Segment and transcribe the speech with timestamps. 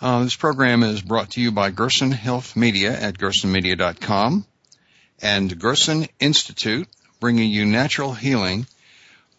[0.00, 4.44] Uh, this program is brought to you by Gerson Health Media at gersonmedia.com
[5.20, 6.86] and Gerson Institute,
[7.18, 8.68] bringing you natural healing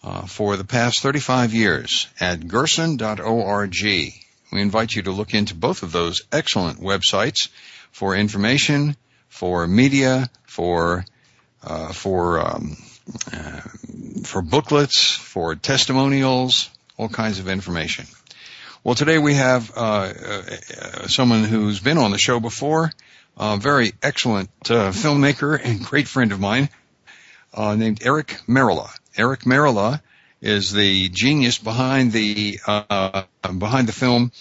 [0.04, 3.74] uh, for the past 35 years at gerson.org.
[3.82, 7.48] We invite you to look into both of those excellent websites
[7.92, 8.98] for information,
[9.30, 11.06] for media, for
[11.64, 12.76] uh, for um,
[13.32, 13.62] uh,
[14.26, 18.08] for booklets, for testimonials, all kinds of information.
[18.82, 22.94] Well, today we have uh, uh, someone who's been on the show before,
[23.38, 26.70] a very excellent uh, filmmaker and great friend of mine,
[27.54, 28.90] uh, named Eric Merola.
[29.18, 30.02] Eric Merola
[30.40, 33.24] is the genius behind the uh,
[33.58, 34.32] behind the film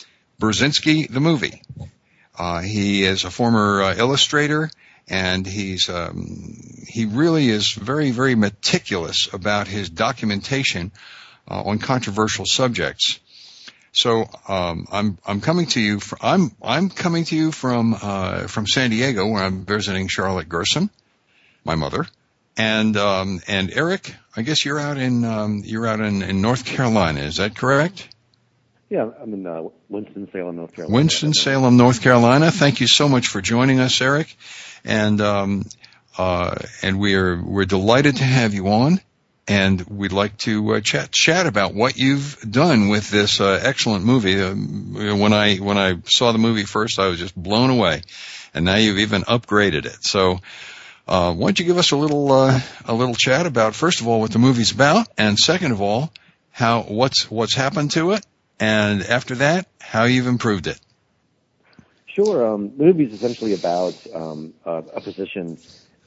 [0.40, 1.60] Burzynski the movie.
[2.38, 4.70] Uh, he is a former illustrator,
[5.08, 6.54] and he's um,
[6.86, 10.92] he really is very very meticulous about his documentation
[11.48, 13.18] on controversial subjects.
[13.92, 16.00] So um, I'm I'm coming to you.
[16.00, 20.48] From, I'm I'm coming to you from uh, from San Diego, where I'm visiting Charlotte
[20.48, 20.90] Gerson,
[21.64, 22.06] my mother,
[22.56, 24.14] and um, and Eric.
[24.36, 27.20] I guess you're out in um, you're out in, in North Carolina.
[27.20, 28.08] Is that correct?
[28.90, 30.94] Yeah, I'm in uh, Winston Salem, North Carolina.
[30.94, 32.50] Winston Salem, North Carolina.
[32.50, 34.34] Thank you so much for joining us, Eric,
[34.84, 35.64] and um,
[36.16, 39.00] uh, and we're we're delighted to have you on
[39.48, 44.04] and we'd like to uh, chat chat about what you've done with this uh, excellent
[44.04, 44.40] movie.
[44.40, 44.54] Uh,
[45.16, 48.02] when I when I saw the movie first, I was just blown away,
[48.52, 50.04] and now you've even upgraded it.
[50.04, 50.40] So,
[51.08, 54.06] uh, why don't you give us a little uh, a little chat about first of
[54.06, 56.12] all what the movie's about, and second of all
[56.50, 58.24] how what's what's happened to it,
[58.60, 60.78] and after that how you've improved it.
[62.06, 62.52] Sure.
[62.52, 65.56] Um, the movie's essentially about um, a, a physician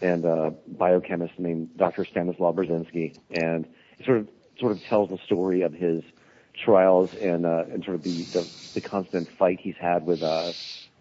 [0.02, 2.06] and a biochemist named Dr.
[2.10, 3.66] Stanislaw Burzynski, and
[4.00, 4.28] it sort of
[4.60, 6.04] sort of tells the story of his
[6.66, 10.54] trials and uh, and sort of the, the, the constant fight he's had with uh,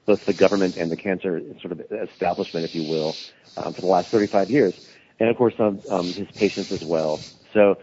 [0.07, 1.81] both the government and the cancer sort of
[2.13, 3.19] establishment, if you will,
[3.57, 4.75] um, for the last 35 years,
[5.19, 7.25] and of course um, um, his patients as well.
[7.55, 7.77] So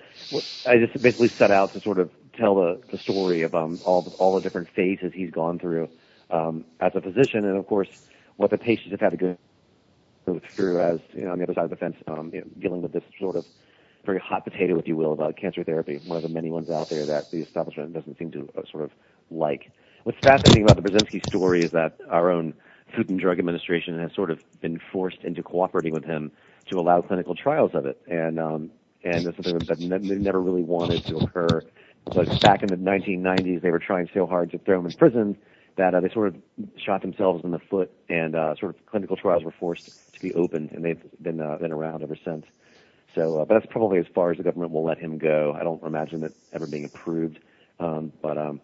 [0.66, 4.02] I just basically set out to sort of tell the, the story of um, all
[4.02, 5.90] the, all the different phases he's gone through
[6.30, 7.88] um, as a physician, and of course
[8.36, 9.38] what the patients have had to go
[10.56, 12.82] through as you know, on the other side of the fence, um, you know, dealing
[12.82, 13.46] with this sort of
[14.06, 16.90] very hot potato, if you will, about cancer therapy, one of the many ones out
[16.90, 18.92] there that the establishment doesn't seem to uh, sort of
[19.32, 19.72] like.
[20.04, 22.54] What's fascinating about the Burzynski story is that our own
[22.96, 26.32] Food and Drug Administration has sort of been forced into cooperating with him
[26.72, 28.72] to allow clinical trials of it, and um,
[29.04, 31.62] and it's something that they never really wanted to occur.
[32.06, 35.38] But back in the 1990s, they were trying so hard to throw him in prison
[35.78, 36.36] that uh, they sort of
[36.84, 40.34] shot themselves in the foot, and uh, sort of clinical trials were forced to be
[40.34, 42.46] opened, and they've been uh, been around ever since.
[43.16, 45.56] So, uh, but that's probably as far as the government will let him go.
[45.60, 47.40] I don't imagine it ever being approved.
[47.80, 48.62] Um, but um,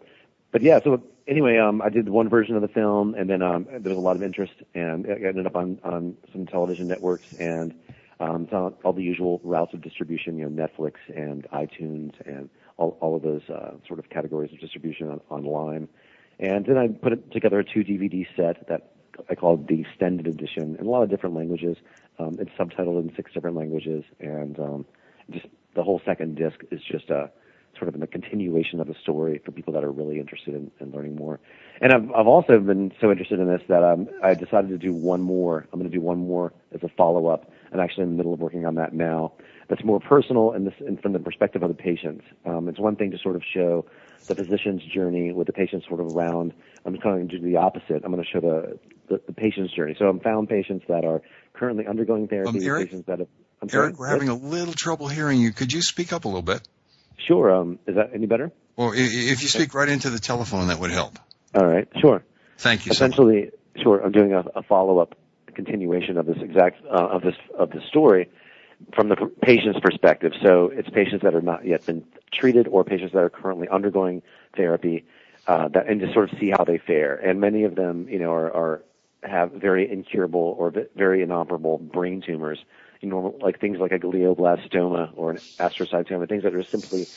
[0.51, 0.79] but yeah.
[0.83, 3.97] So anyway, um, I did one version of the film, and then um, there was
[3.97, 7.73] a lot of interest, and it ended up on on some television networks and
[8.19, 10.37] um, all, all the usual routes of distribution.
[10.37, 14.59] You know, Netflix and iTunes and all all of those uh, sort of categories of
[14.59, 15.87] distribution on, online.
[16.39, 18.91] And then I put together a two DVD set that
[19.29, 21.77] I called the extended edition in a lot of different languages.
[22.19, 24.85] Um, it's subtitled in six different languages, and um,
[25.31, 25.45] just
[25.75, 27.31] the whole second disc is just a
[27.77, 30.91] sort of a continuation of the story for people that are really interested in, in
[30.91, 31.39] learning more.
[31.81, 34.93] And I've, I've also been so interested in this that um, I decided to do
[34.93, 35.67] one more.
[35.73, 37.51] I'm going to do one more as a follow up.
[37.71, 39.33] I'm actually in the middle of working on that now.
[39.69, 42.21] That's more personal and, this, and from the perspective of the patient.
[42.45, 43.85] Um, it's one thing to sort of show
[44.27, 46.53] the physician's journey with the patient sort of around.
[46.85, 48.03] I'm going to do the opposite.
[48.03, 48.79] I'm going to show the,
[49.09, 49.95] the, the patient's journey.
[49.97, 51.21] So I'm found patients that are
[51.53, 52.49] currently undergoing therapy.
[52.49, 53.27] Um, Eric, patients that have,
[53.61, 55.51] I'm Eric, sorry, we're having a little trouble hearing you.
[55.51, 56.61] Could you speak up a little bit?
[57.27, 57.53] Sure.
[57.53, 58.51] Um, is that any better?
[58.75, 61.17] Well, if you speak right into the telephone, that would help.
[61.55, 61.87] All right.
[62.01, 62.23] Sure.
[62.57, 62.91] Thank you.
[62.91, 64.03] Essentially, so sure.
[64.03, 65.15] I'm doing a, a follow-up
[65.53, 68.29] continuation of this exact uh, of this of the story
[68.93, 70.33] from the patient's perspective.
[70.41, 74.21] So it's patients that are not yet been treated or patients that are currently undergoing
[74.55, 75.05] therapy,
[75.47, 77.15] uh, that, and to sort of see how they fare.
[77.15, 78.83] And many of them, you know, are, are
[79.23, 82.59] have very incurable or very inoperable brain tumors,
[82.99, 87.07] you know, like things like a glioblastoma or an astrocytoma, things that are simply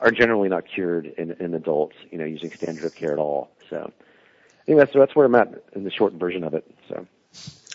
[0.00, 3.50] are generally not cured in, in adults, you know, using standard of care at all.
[3.70, 3.92] So
[4.66, 6.64] think that's that's where I'm at in the short version of it.
[6.88, 7.06] So.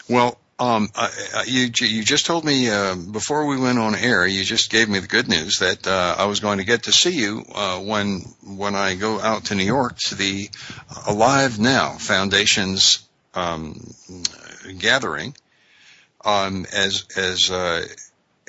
[0.08, 1.10] Well, um, uh,
[1.48, 4.28] you you just told me uh, before we went on air.
[4.28, 6.92] You just gave me the good news that uh, I was going to get to
[6.92, 10.50] see you uh, when when I go out to New York to the
[11.08, 13.94] Alive Now Foundation's um,
[14.78, 15.34] gathering.
[16.26, 17.86] Um, as as uh,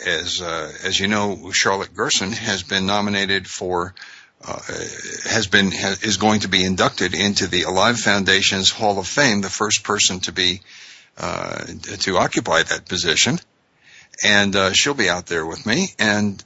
[0.05, 3.95] as uh, as you know, Charlotte Gerson has been nominated for.
[4.43, 9.43] has been has, is going to be inducted into the Alive Foundation's Hall of Fame,
[9.43, 10.63] the first person to be
[11.17, 11.65] uh,
[12.01, 13.39] to occupy that position,
[14.25, 16.43] and uh, she'll be out there with me, and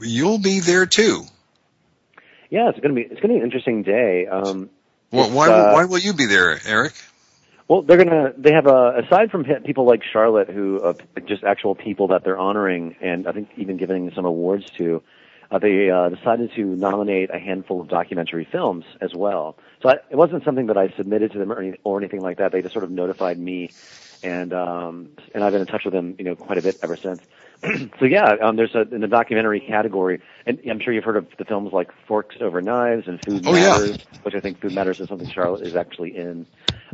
[0.00, 1.24] you'll be there too.
[2.50, 4.26] Yeah, it's gonna be it's gonna be an interesting day.
[4.26, 4.70] Um,
[5.10, 6.92] well, why uh, why will you be there, Eric?
[7.68, 10.92] Well, they're gonna they have a aside from people like Charlotte, who uh,
[11.26, 15.02] just actual people that they're honoring, and I think even giving some awards to.
[15.52, 19.58] Uh, they uh, decided to nominate a handful of documentary films as well.
[19.82, 22.38] So I, it wasn't something that I submitted to them or, any, or anything like
[22.38, 22.52] that.
[22.52, 23.70] They just sort of notified me,
[24.22, 26.96] and um, and I've been in touch with them, you know, quite a bit ever
[26.96, 27.20] since.
[27.98, 31.26] so yeah, um, there's a in the documentary category, and I'm sure you've heard of
[31.36, 34.18] the films like Forks Over Knives and Food oh, Matters, yeah.
[34.22, 36.46] which I think Food Matters is something Charlotte is actually in.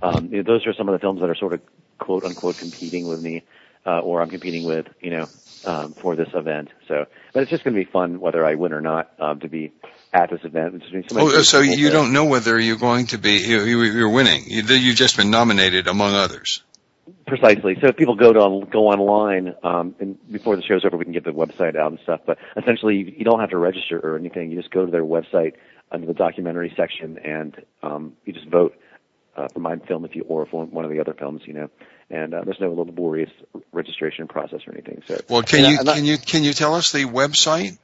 [0.02, 1.60] Um, you know, those are some of the films that are sort of
[1.98, 3.44] quote unquote competing with me,
[3.88, 5.28] uh, or I'm competing with, you know,
[5.64, 6.68] um, for this event.
[6.86, 9.48] So, but it's just going to be fun whether I win or not um, to
[9.48, 9.72] be
[10.12, 10.82] at this event.
[11.12, 14.44] oh, so you don't know whether you're going to be you, you're winning.
[14.46, 16.62] You, you've just been nominated among others.
[17.26, 17.78] Precisely.
[17.80, 21.12] So if people go to go online, um, and before the show's over, we can
[21.12, 22.20] get the website out and stuff.
[22.26, 24.50] But essentially, you, you don't have to register or anything.
[24.50, 25.54] You just go to their website
[25.90, 28.76] under the documentary section, and um, you just vote
[29.36, 31.70] uh, for my film if you or for one of the other films, you know.
[32.10, 33.30] And uh, there's no laborious
[33.72, 35.02] registration process or anything.
[35.06, 37.76] So well, can you can you can you tell us the website?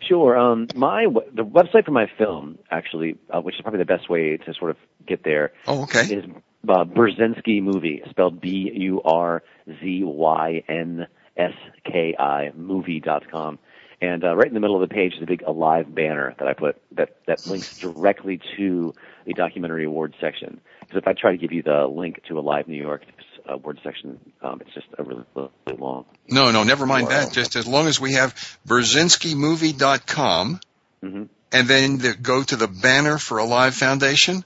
[0.00, 0.38] Sure.
[0.38, 4.36] Um, my the website for my film, actually, uh, which is probably the best way
[4.36, 4.76] to sort of
[5.06, 5.52] get there.
[5.66, 6.02] Oh, okay.
[6.02, 6.24] Is
[6.68, 11.06] uh, Burzynski movie, spelled B U R Z Y N
[11.36, 11.54] S
[11.84, 13.58] K I movie dot com.
[14.00, 16.46] And uh, right in the middle of the page is a big alive banner that
[16.46, 18.94] I put that that links directly to
[19.26, 20.60] the documentary awards section.
[20.88, 23.02] Because if I try to give you the link to a live New York,
[23.48, 24.18] uh, word section.
[24.42, 26.04] Um, it's just a really, really long.
[26.28, 27.32] No, no, never mind that.
[27.32, 28.34] Just as long as we have
[28.66, 30.60] BurzynskiMovie.com,
[31.02, 31.22] mm-hmm.
[31.52, 34.44] and then the, go to the banner for Alive Foundation.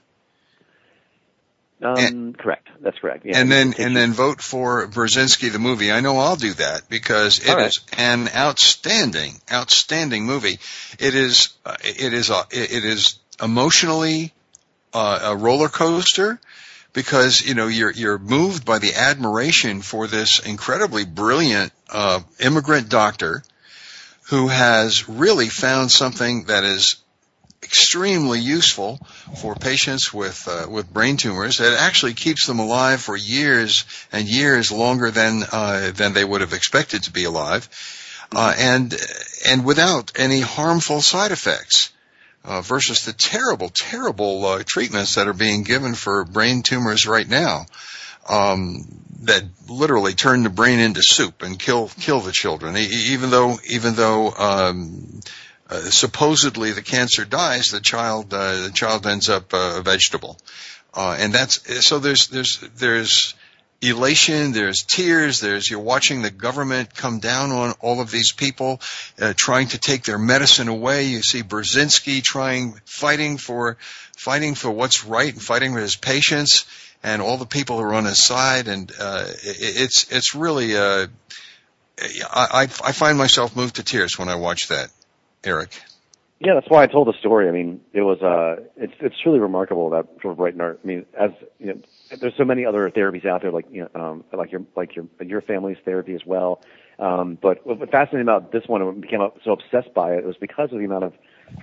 [1.81, 2.69] Um, and, correct.
[2.79, 3.25] That's correct.
[3.25, 5.91] Yeah, and then and then vote for Burzynski the movie.
[5.91, 7.67] I know I'll do that because it right.
[7.67, 10.59] is an outstanding, outstanding movie.
[10.99, 14.31] It is uh, it is a, it is emotionally
[14.93, 16.39] uh, a roller coaster
[16.93, 22.89] because you know you're you're moved by the admiration for this incredibly brilliant uh, immigrant
[22.89, 23.43] doctor
[24.29, 26.97] who has really found something that is
[27.63, 28.99] extremely useful
[29.41, 34.27] for patients with uh, with brain tumors that actually keeps them alive for years and
[34.27, 37.67] years longer than uh, than they would have expected to be alive
[38.33, 38.95] uh, and
[39.47, 41.92] and without any harmful side effects
[42.43, 47.27] uh, versus the terrible, terrible uh, treatments that are being given for brain tumors right
[47.27, 47.65] now.
[48.27, 48.85] Um,
[49.23, 52.75] that literally turn the brain into soup and kill kill the children.
[52.77, 55.21] even though even though um,
[55.69, 60.37] uh, supposedly the cancer dies, the child uh, the child ends up a vegetable,
[60.93, 61.99] uh, and that's so.
[61.99, 63.33] There's there's there's
[63.83, 68.79] elation, there's tears, there's you're watching the government come down on all of these people,
[69.21, 71.05] uh, trying to take their medicine away.
[71.05, 73.77] You see Burzynski trying, fighting for,
[74.15, 76.65] fighting for what's right and fighting for his patients
[77.03, 78.67] and all the people who are on his side.
[78.67, 81.07] And, uh, it, it's, it's really, uh,
[81.99, 84.89] I, I find myself moved to tears when I watch that,
[85.43, 85.79] Eric.
[86.39, 87.47] Yeah, that's why I told the story.
[87.47, 91.05] I mean, it was, uh, it's, it's truly remarkable that sort of right I mean,
[91.17, 91.79] as, you know,
[92.19, 95.05] there's so many other therapies out there, like you know, um, like your like your
[95.21, 96.61] your family's therapy as well.
[96.99, 100.71] Um, but what fascinating about this one, and became so obsessed by it, was because
[100.71, 101.13] of the amount of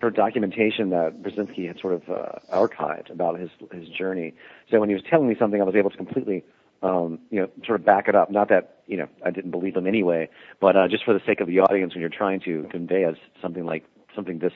[0.02, 4.34] of documentation that Burzynski had sort of uh, archived about his his journey.
[4.70, 6.44] So when he was telling me something, I was able to completely,
[6.82, 8.30] um, you know, sort of back it up.
[8.30, 10.28] Not that you know I didn't believe him anyway,
[10.60, 13.16] but uh, just for the sake of the audience, when you're trying to convey as
[13.40, 14.52] something like something this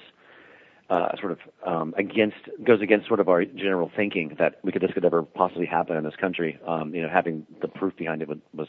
[0.90, 4.82] uh, sort of um, against goes against sort of our general thinking that we could
[4.82, 6.58] this could ever possibly happen in this country.
[6.66, 8.68] Um, you know, having the proof behind it was,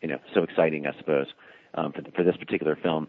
[0.00, 1.26] you know so exciting, I suppose,
[1.74, 3.08] um, for, for this particular film.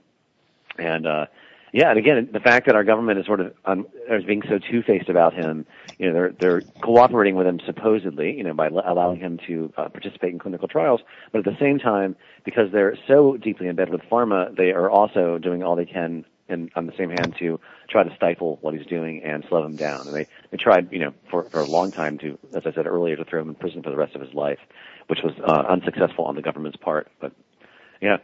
[0.78, 1.26] And uh,
[1.72, 4.60] yeah, and again, the fact that our government is sort of um, is being so
[4.60, 5.66] two-faced about him,
[5.98, 9.72] you know, they're they're cooperating with him supposedly, you know, by l- allowing him to
[9.78, 11.00] uh, participate in clinical trials,
[11.32, 15.38] but at the same time, because they're so deeply embedded with pharma, they are also
[15.38, 17.60] doing all they can and on the same hand to
[17.92, 20.08] try to stifle what he's doing and slow him down.
[20.08, 22.88] And they, they tried, you know, for, for a long time to, as I said
[22.88, 24.60] earlier, to throw him in prison for the rest of his life,
[25.08, 27.10] which was uh, unsuccessful on the government's part.
[27.20, 27.34] But
[28.02, 28.18] yeah.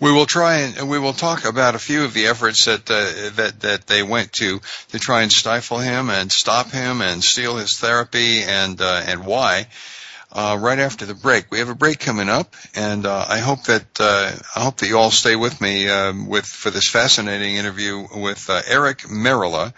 [0.00, 3.30] We will try and we will talk about a few of the efforts that uh,
[3.36, 7.56] that that they went to to try and stifle him and stop him and steal
[7.56, 9.66] his therapy and uh, and why
[10.34, 11.50] uh, right after the break.
[11.50, 14.88] We have a break coming up, and uh, I hope that uh, I hope that
[14.88, 19.72] you all stay with me um, with for this fascinating interview with uh, Eric Merola.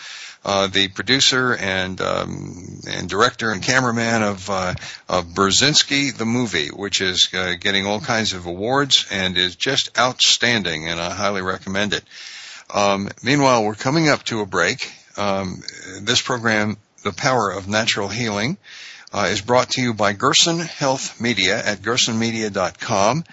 [0.45, 4.75] Uh, the producer and um, and director and cameraman of uh,
[5.09, 7.27] of Burzynski the movie, which is
[7.61, 12.05] getting all kinds of awards and is just outstanding, and I highly recommend it.
[12.73, 14.93] Um, meanwhile, we're coming up to a break.
[15.17, 15.63] Um,
[16.03, 18.57] this program, The Power of Natural Healing,
[19.13, 23.25] uh, is brought to you by Gerson Health Media at gersonmedia.com.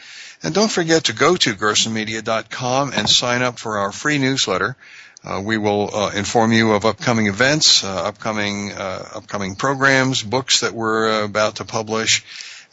[0.43, 4.75] And don't forget to go to gersonmedia.com and sign up for our free newsletter.
[5.23, 10.59] Uh, we will uh, inform you of upcoming events, uh, upcoming uh, upcoming programs, books
[10.59, 12.25] that we're uh, about to publish,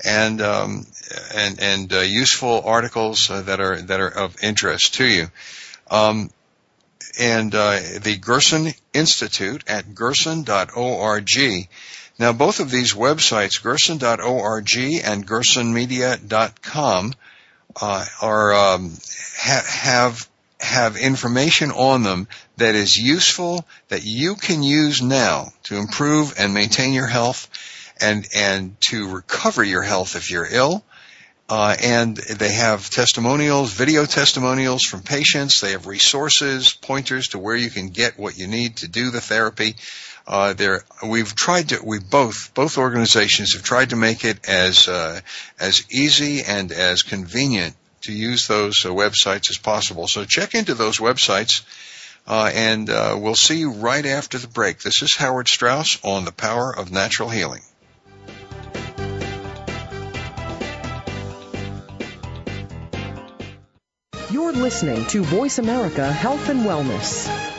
[0.04, 0.84] and um,
[1.32, 5.28] and and useful articles that are that are of interest to you.
[5.92, 6.30] Um,
[7.20, 11.28] and the Gerson Institute at gerson.org
[12.20, 17.14] now, both of these websites, gerson.org and gersonmedia.com,
[17.80, 18.94] uh, are um,
[19.38, 20.28] ha- have
[20.60, 26.52] have information on them that is useful that you can use now to improve and
[26.52, 27.48] maintain your health
[28.02, 30.84] and and to recover your health if you're ill.
[31.48, 35.60] Uh, and they have testimonials, video testimonials from patients.
[35.60, 39.22] They have resources, pointers to where you can get what you need to do the
[39.22, 39.74] therapy.
[40.30, 44.86] Uh, there, we've tried to, we both, both organizations have tried to make it as,
[44.86, 45.20] uh,
[45.58, 50.06] as easy and as convenient to use those uh, websites as possible.
[50.06, 51.62] So check into those websites,
[52.28, 54.78] uh, and uh, we'll see you right after the break.
[54.78, 57.62] This is Howard Strauss on the power of natural healing.
[64.30, 67.58] You're listening to Voice America Health and Wellness.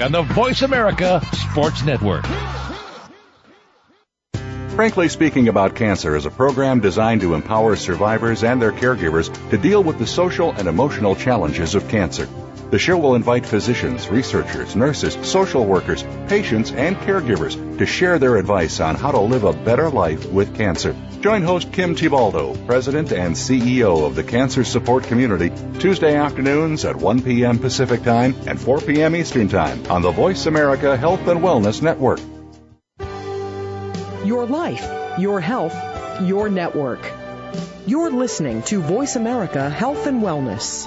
[0.00, 2.24] on the Voice America Sports Network.
[4.78, 9.58] Frankly Speaking About Cancer is a program designed to empower survivors and their caregivers to
[9.58, 12.28] deal with the social and emotional challenges of cancer.
[12.70, 18.36] The show will invite physicians, researchers, nurses, social workers, patients, and caregivers to share their
[18.36, 20.94] advice on how to live a better life with cancer.
[21.20, 26.94] Join host Kim Thiboldeaux, President and CEO of the Cancer Support Community, Tuesday afternoons at
[26.94, 27.58] 1 p.m.
[27.58, 29.16] Pacific Time and 4 p.m.
[29.16, 32.20] Eastern Time on the Voice America Health and Wellness Network.
[34.24, 35.74] Your life, your health,
[36.22, 37.00] your network.
[37.84, 40.86] You're listening to Voice America Health and Wellness.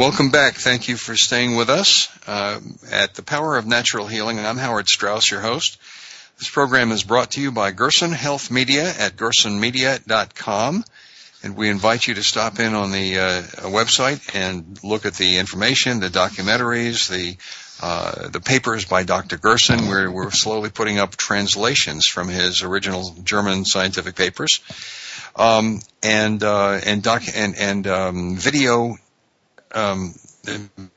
[0.00, 0.54] Welcome back.
[0.54, 2.58] Thank you for staying with us uh,
[2.90, 4.38] at the Power of Natural Healing.
[4.38, 5.76] And I'm Howard Strauss, your host.
[6.38, 10.84] This program is brought to you by Gerson Health Media at gersonmedia.com.
[11.42, 15.36] And we invite you to stop in on the uh, website and look at the
[15.36, 17.36] information, the documentaries, the
[17.84, 19.36] uh, the papers by Dr.
[19.36, 19.86] Gerson.
[19.86, 24.60] We're, we're slowly putting up translations from his original German scientific papers,
[25.36, 28.96] um, and uh, and doc and and um, video
[29.72, 30.14] um,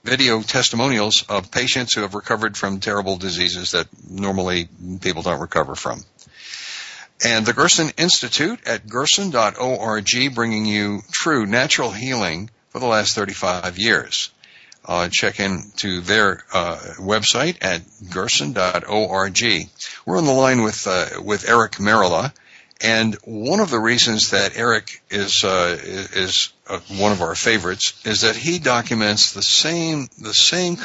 [0.03, 4.67] video testimonials of patients who have recovered from terrible diseases that normally
[5.01, 6.03] people don't recover from.
[7.23, 13.77] And the Gerson Institute at gerson.org bringing you true natural healing for the last 35
[13.77, 14.29] years.
[14.85, 19.43] Uh, check into their uh, website at gerson.org.
[20.05, 22.33] We're on the line with uh, with Eric Merola,
[22.83, 27.93] and one of the reasons that Eric is uh, is uh, one of our favorites
[28.05, 30.77] is that he documents the same the same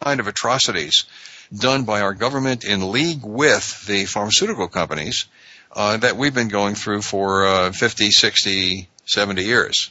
[0.00, 1.04] kind of atrocities
[1.52, 5.26] done by our government in league with the pharmaceutical companies
[5.72, 9.90] uh, that we've been going through for uh, 50, 60, 70 years.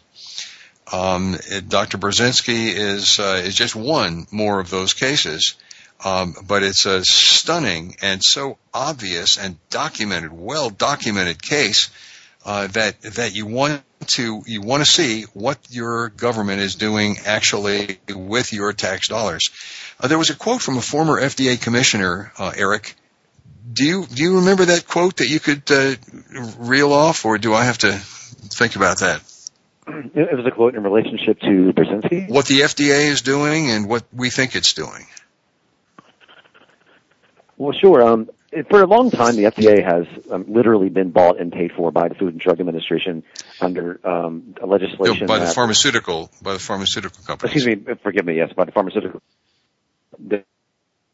[0.92, 1.38] Um,
[1.68, 1.98] Dr.
[1.98, 5.56] Burzynski is uh, is just one more of those cases,
[6.04, 11.90] um, but it's a stunning and so obvious and documented, well documented case
[12.46, 17.18] uh, that that you want to you want to see what your government is doing
[17.26, 19.50] actually with your tax dollars.
[20.00, 22.96] Uh, there was a quote from a former FDA commissioner, uh, Eric,
[23.72, 25.96] do you do you remember that quote that you could uh,
[26.58, 29.22] reel off, or do I have to think about that?
[29.88, 32.30] It was a quote in relationship to Burzynski.
[32.30, 35.08] What the FDA is doing and what we think it's doing.
[37.60, 38.02] Well, sure.
[38.02, 38.30] Um,
[38.70, 42.08] for a long time, the FDA has um, literally been bought and paid for by
[42.08, 43.24] the Food and Drug Administration
[43.62, 45.20] under um, legislation.
[45.22, 47.56] No, by that, the pharmaceutical, by the pharmaceutical companies.
[47.56, 48.38] Excuse me, forgive me.
[48.38, 49.22] Yes, by the pharmaceutical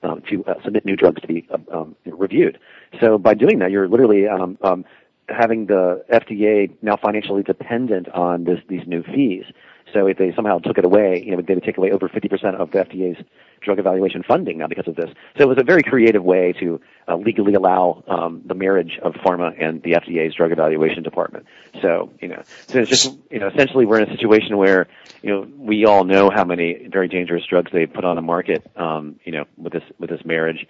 [0.05, 2.59] um, to uh, submit new drugs to be uh, um, reviewed.
[3.01, 4.85] So by doing that, you're literally um, um,
[5.27, 9.45] having the FDA now financially dependent on this, these new fees.
[9.93, 12.55] So if they somehow took it away, you know, they would take away over 50%
[12.55, 13.23] of the FDA's
[13.61, 15.09] drug evaluation funding now because of this.
[15.37, 19.13] So it was a very creative way to uh, legally allow um, the marriage of
[19.13, 21.45] pharma and the FDA's drug evaluation department.
[21.81, 24.87] So you know, so it's just you know, essentially we're in a situation where
[25.21, 28.69] you know we all know how many very dangerous drugs they put on the market,
[28.75, 30.67] um, you know, with this with this marriage,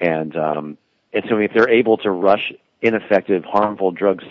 [0.00, 0.78] and um,
[1.12, 4.24] and so if they're able to rush ineffective, harmful drugs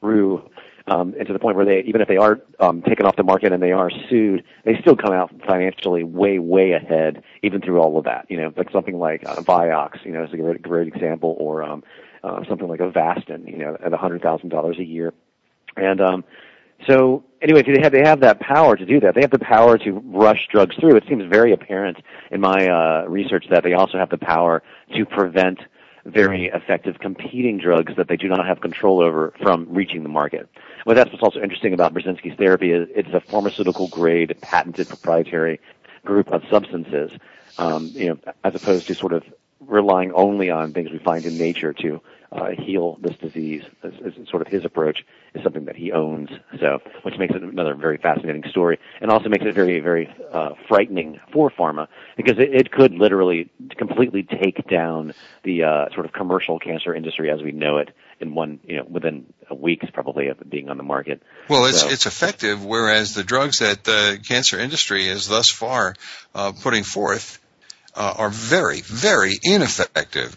[0.00, 0.50] through
[0.90, 3.22] um, and to the point where they, even if they are um, taken off the
[3.22, 7.80] market and they are sued, they still come out financially way, way ahead, even through
[7.80, 8.26] all of that.
[8.28, 11.62] You know, like something like uh, Vioxx, you know, is a great, great example, or
[11.62, 11.84] um,
[12.24, 15.14] uh, something like Avastin, you know, at a hundred thousand dollars a year,
[15.76, 16.24] and um,
[16.88, 19.14] so anyway, they have they have that power to do that.
[19.14, 20.96] They have the power to rush drugs through.
[20.96, 21.98] It seems very apparent
[22.32, 24.62] in my uh, research that they also have the power
[24.96, 25.60] to prevent
[26.04, 30.48] very effective competing drugs that they do not have control over from reaching the market.
[30.86, 35.60] Well, that's what's also interesting about Burzynski's therapy is it's a pharmaceutical grade, patented, proprietary
[36.04, 37.10] group of substances,
[37.58, 39.24] um, you know, as opposed to sort of
[39.60, 42.00] relying only on things we find in nature to
[42.32, 43.62] uh, heal this disease.
[43.84, 46.28] Is, is sort of his approach is something that he owns.
[46.58, 50.50] So, which makes it another very fascinating story, and also makes it very, very uh,
[50.68, 55.14] frightening for pharma because it, it could literally completely take down
[55.44, 57.90] the uh, sort of commercial cancer industry as we know it
[58.20, 61.22] in one, you know, within weeks probably of being on the market.
[61.48, 65.94] Well, it's so, it's effective, whereas the drugs that the cancer industry is thus far
[66.34, 67.38] uh, putting forth
[67.94, 70.36] uh, are very, very ineffective.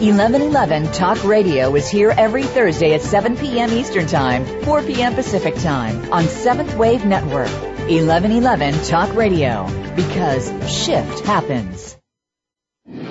[0.00, 3.70] 1111 Talk Radio is here every Thursday at 7 p.m.
[3.72, 5.14] Eastern Time, 4 p.m.
[5.14, 7.48] Pacific Time on Seventh Wave Network.
[7.88, 9.64] 1111 Talk Radio
[9.96, 11.95] because shift happens.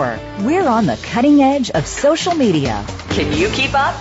[0.00, 2.84] We're on the cutting edge of social media.
[3.10, 3.94] Can you keep up?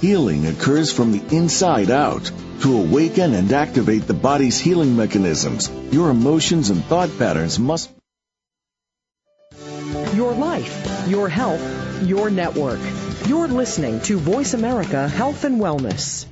[0.00, 2.30] Healing occurs from the inside out.
[2.62, 7.88] To awaken and activate the body's healing mechanisms, your emotions and thought patterns must.
[10.14, 11.62] Your life, your health,
[12.02, 12.80] your network.
[13.28, 16.26] You're listening to Voice America Health and Wellness.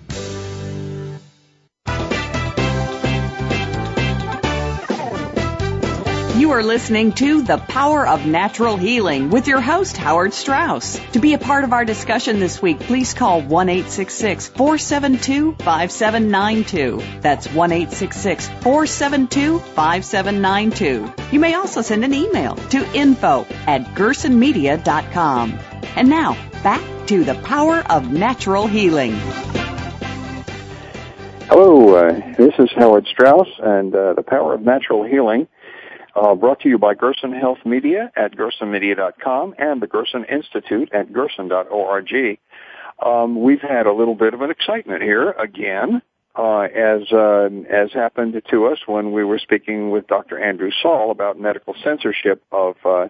[6.37, 11.01] You are listening to The Power of Natural Healing with your host, Howard Strauss.
[11.13, 17.03] To be a part of our discussion this week, please call 1 472 5792.
[17.23, 21.15] That's 1 472 5792.
[21.33, 25.59] You may also send an email to info at gersonmedia.com.
[25.97, 29.15] And now, back to The Power of Natural Healing.
[31.49, 35.49] Hello, uh, this is Howard Strauss and uh, The Power of Natural Healing.
[36.17, 41.13] Uh, brought to you by Gerson Health Media at gersonmedia.com and the Gerson Institute at
[41.13, 42.39] gerson.org.
[43.05, 46.01] Um, we've had a little bit of an excitement here again,
[46.35, 50.43] uh, as uh, as happened to us when we were speaking with Dr.
[50.43, 53.09] Andrew Saul about medical censorship of uh,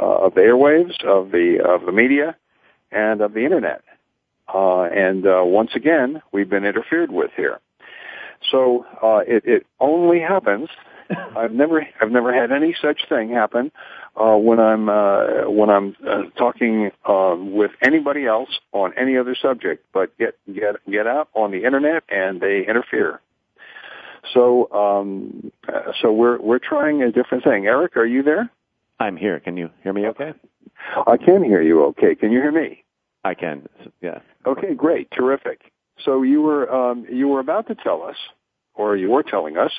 [0.00, 2.36] uh, of the airwaves, of the of the media,
[2.92, 3.82] and of the internet.
[4.46, 7.58] Uh, and once again, we've been interfered with here.
[8.48, 8.86] So
[9.26, 10.68] it, it only happens
[11.36, 13.70] I've never I've never had any such thing happen
[14.16, 19.36] uh, when I'm uh, when I'm uh, talking uh, with anybody else on any other
[19.40, 19.86] subject.
[19.92, 23.20] But get get get out on the internet and they interfere.
[24.32, 27.66] So um, uh, so we're we're trying a different thing.
[27.66, 28.50] Eric, are you there?
[29.00, 29.40] I'm here.
[29.40, 30.06] Can you hear me?
[30.06, 30.32] Okay.
[31.06, 31.84] I can hear you.
[31.86, 32.14] Okay.
[32.14, 32.84] Can you hear me?
[33.24, 33.68] I can.
[34.00, 34.20] Yeah.
[34.46, 34.74] Okay.
[34.74, 35.10] Great.
[35.10, 35.72] Terrific.
[36.04, 38.16] So you were um, you were about to tell us,
[38.74, 39.72] or you were telling us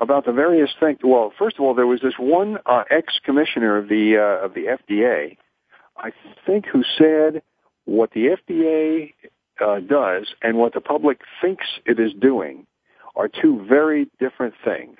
[0.00, 0.98] about the various things.
[1.04, 4.64] Well, first of all, there was this one uh, ex-commissioner of the uh, of the
[4.64, 5.36] FDA,
[5.96, 6.10] I
[6.46, 7.42] think, who said
[7.84, 9.12] what the FDA
[9.60, 12.66] uh, does and what the public thinks it is doing
[13.14, 14.98] are two very different things.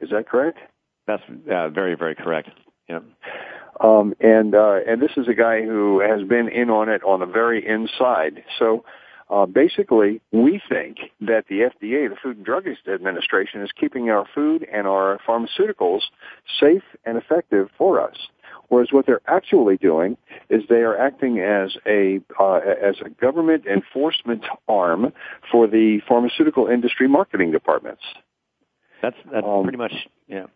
[0.00, 0.58] Is that correct?
[1.06, 2.50] That's uh, very, very correct.
[2.88, 3.00] Yeah.
[3.80, 7.20] Um, and uh, and this is a guy who has been in on it on
[7.20, 8.44] the very inside.
[8.58, 8.84] So
[9.30, 14.26] uh, basically, we think that the FDA, the Food and Drug Administration, is keeping our
[14.34, 16.00] food and our pharmaceuticals
[16.60, 18.16] safe and effective for us.
[18.68, 20.16] Whereas what they're actually doing
[20.50, 25.12] is they are acting as a uh, as a government enforcement arm
[25.50, 28.02] for the pharmaceutical industry marketing departments.
[29.02, 29.94] That's that's um, pretty much
[30.26, 30.46] yeah.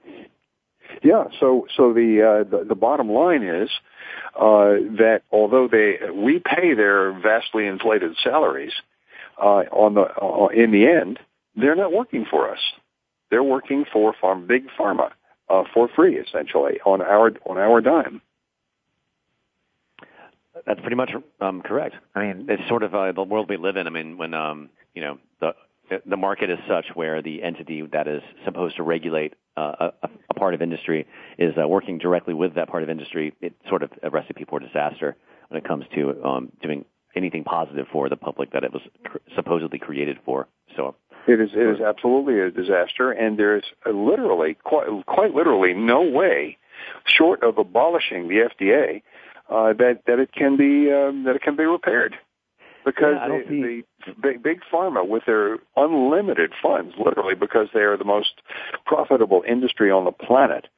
[1.03, 1.25] Yeah.
[1.41, 3.71] So so the uh, the, the bottom line is
[4.37, 8.73] uh, that although they we pay their vastly inflated salaries
[9.39, 11.19] uh, on the uh, in the end,
[11.57, 12.61] they're not working for us.
[13.31, 15.13] They're working for farm big pharma
[15.49, 18.21] uh, for free, essentially on our on our dime.
[20.67, 21.97] That's pretty much um, correct.
[22.15, 23.87] I mean, it's sort of uh, the world we live in.
[23.87, 25.55] I mean, when um, you know the
[26.07, 30.35] the market is such where the entity that is supposed to regulate uh, a, a
[30.35, 31.07] part of industry
[31.39, 34.59] is uh, working directly with that part of industry, it's sort of a recipe for
[34.59, 35.17] disaster
[35.49, 39.19] when it comes to um, doing anything positive for the public that it was cr-
[39.35, 40.49] supposedly created for.
[40.77, 40.95] So
[41.27, 46.57] it is it is absolutely a disaster, and there's literally quite quite literally no way,
[47.05, 49.03] short of abolishing the FDA,
[49.51, 52.17] uh, that that it can be um, that it can be repaired
[52.85, 57.97] because yeah, the, the big, big pharma with their unlimited funds, literally because they are
[57.97, 58.41] the most
[58.87, 60.69] profitable industry on the planet,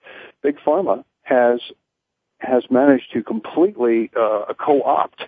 [0.42, 1.60] big pharma has
[2.38, 5.22] has managed to completely uh, co-opt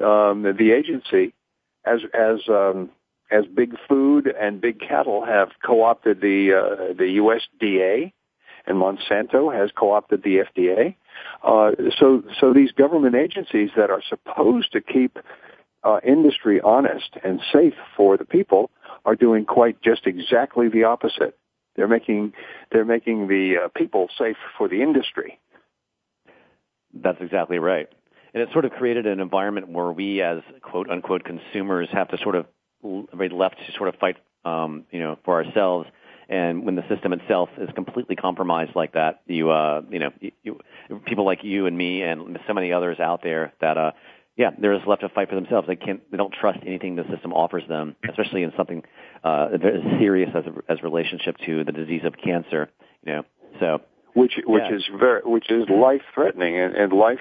[0.00, 1.32] um, the agency
[1.86, 2.90] as as um,
[3.30, 8.12] as big food and big cattle have co-opted the uh, the USDA
[8.66, 10.94] and Monsanto has co-opted the FDA.
[11.42, 15.18] Uh, so, so these government agencies that are supposed to keep
[15.84, 18.70] uh, industry honest and safe for the people
[19.04, 21.38] are doing quite just exactly the opposite.
[21.76, 22.32] They're making
[22.72, 25.38] they're making the uh, people safe for the industry.
[26.94, 27.88] That's exactly right.
[28.32, 32.18] And it sort of created an environment where we, as quote unquote consumers, have to
[32.18, 32.46] sort of
[32.82, 35.88] be left to sort of fight, um, you know, for ourselves.
[36.28, 40.30] And when the system itself is completely compromised like that, you, uh, you know, you,
[40.42, 40.60] you,
[41.04, 43.92] people like you and me and so many others out there that, uh,
[44.36, 45.68] yeah, they're just left to fight for themselves.
[45.68, 48.82] They can't, they don't trust anything the system offers them, especially in something
[49.22, 52.68] uh, as serious as as relationship to the disease of cancer.
[53.04, 53.22] You know,
[53.60, 53.80] so
[54.14, 54.76] which which yeah.
[54.76, 57.20] is very which is life threatening and, and life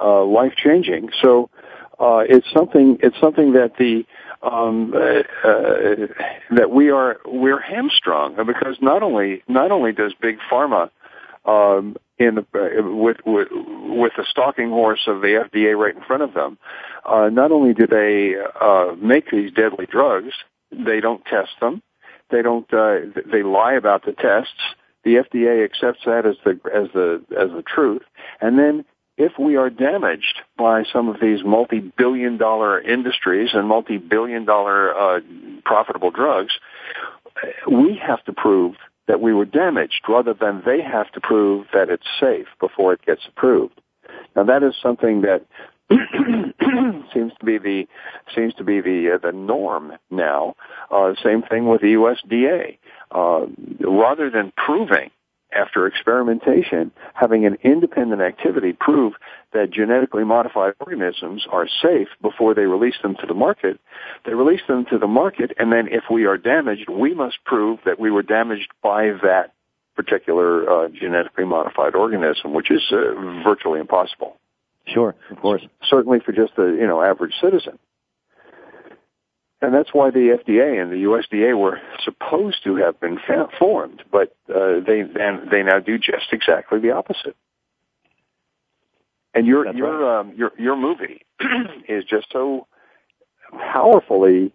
[0.00, 1.10] uh, life changing.
[1.20, 1.50] So
[1.98, 4.04] uh, it's something it's something that the
[4.42, 6.06] um, uh, uh,
[6.56, 10.90] that we are we're hamstrung because not only not only does big pharma
[11.44, 12.42] um, in uh,
[12.82, 16.58] with with with the stalking horse of the FDA right in front of them,
[17.04, 20.32] uh, not only do they uh, make these deadly drugs,
[20.70, 21.82] they don't test them,
[22.30, 22.98] they don't uh,
[23.30, 24.60] they lie about the tests.
[25.04, 28.02] The FDA accepts that as the as the as the truth,
[28.40, 28.84] and then
[29.18, 35.20] if we are damaged by some of these multi-billion dollar industries and multi-billion dollar uh,
[35.64, 36.52] profitable drugs,
[37.70, 38.74] we have to prove
[39.08, 43.04] that we were damaged rather than they have to prove that it's safe before it
[43.04, 43.80] gets approved.
[44.36, 45.44] Now that is something that
[47.12, 47.86] seems to be the
[48.34, 50.54] seems to be the uh, the norm now.
[50.90, 52.78] Uh, same thing with the USDA.
[53.10, 53.46] Uh,
[53.80, 55.10] rather than proving
[55.54, 59.14] after experimentation, having an independent activity prove
[59.52, 63.78] that genetically modified organisms are safe before they release them to the market,
[64.24, 67.78] they release them to the market, and then if we are damaged, we must prove
[67.84, 69.52] that we were damaged by that
[69.94, 74.36] particular uh, genetically modified organism, which is uh, virtually impossible.
[74.86, 75.62] Sure, of course.
[75.84, 77.78] Certainly for just the you know average citizen.
[79.62, 83.18] And that's why the FDA and the USDA were supposed to have been
[83.60, 87.36] formed, but uh, they they now do just exactly the opposite.
[89.32, 90.18] And your that's your right.
[90.18, 91.24] um, your your movie
[91.88, 92.66] is just so
[93.52, 94.52] powerfully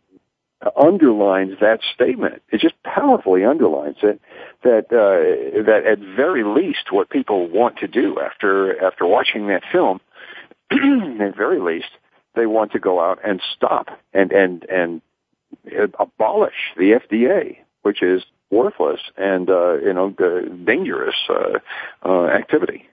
[0.76, 2.42] underlines that statement.
[2.52, 4.20] It just powerfully underlines it
[4.64, 9.64] that uh, that at very least what people want to do after after watching that
[9.72, 10.02] film,
[10.72, 11.92] at very least,
[12.38, 15.02] they want to go out and stop and and and
[16.00, 20.10] abolish the FDA, which is worthless and uh, you know
[20.66, 21.60] dangerous uh,
[22.06, 22.88] uh, activity.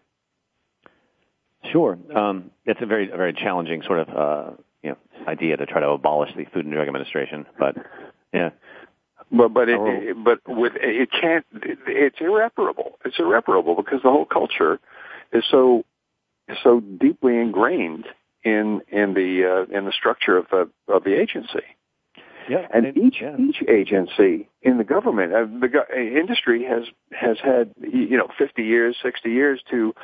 [1.72, 4.50] Sure, um, it's a very a very challenging sort of uh,
[4.83, 7.76] you know idea to try to abolish the Food and Drug Administration, but
[8.33, 8.50] yeah.
[9.33, 11.46] But but it, it but with it can't
[11.87, 12.98] it's irreparable.
[13.04, 14.78] It's irreparable because the whole culture
[15.33, 15.85] is so
[16.62, 18.04] so deeply ingrained
[18.44, 21.64] in in the uh, in the structure of the of the agency.
[22.48, 23.37] Yeah, and it, each yeah.
[23.38, 28.28] each agency in the government, uh, the go- uh, industry has has had you know
[28.38, 29.94] 50 years, 60 years to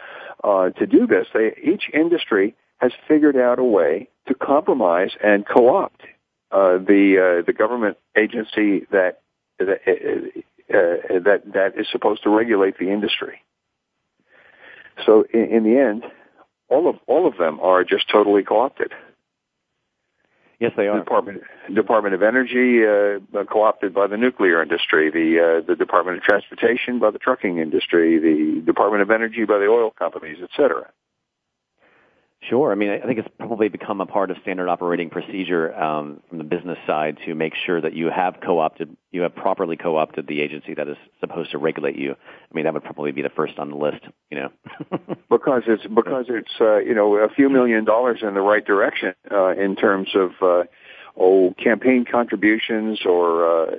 [0.42, 1.26] uh, to do this.
[1.34, 6.00] They each industry has figured out a way to compromise and co-opt
[6.50, 9.20] uh, the uh, the government agency that
[9.58, 13.42] that, uh, uh, that that is supposed to regulate the industry.
[15.04, 16.04] So in, in the end,
[16.70, 18.92] all of all of them are just totally co-opted.
[20.60, 20.98] Yes, they are.
[20.98, 21.42] The Department
[21.74, 26.98] Department of Energy uh, co-opted by the nuclear industry, the uh, the Department of Transportation
[26.98, 30.90] by the trucking industry, the Department of Energy by the oil companies, et cetera.
[32.42, 32.72] Sure.
[32.72, 36.38] I mean, I think it's probably become a part of standard operating procedure um, from
[36.38, 40.40] the business side to make sure that you have co-opted, you have properly co-opted the
[40.40, 42.12] agency that is supposed to regulate you.
[42.12, 44.00] I mean, that would probably be the first on the list,
[44.30, 44.48] you know.
[45.28, 49.12] because it's because it's uh, you know a few million dollars in the right direction
[49.30, 50.62] uh, in terms of uh,
[51.18, 53.70] oh campaign contributions or, uh,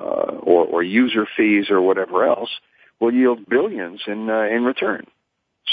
[0.00, 2.50] uh, or or user fees or whatever else
[2.98, 5.06] will yield billions in uh, in return.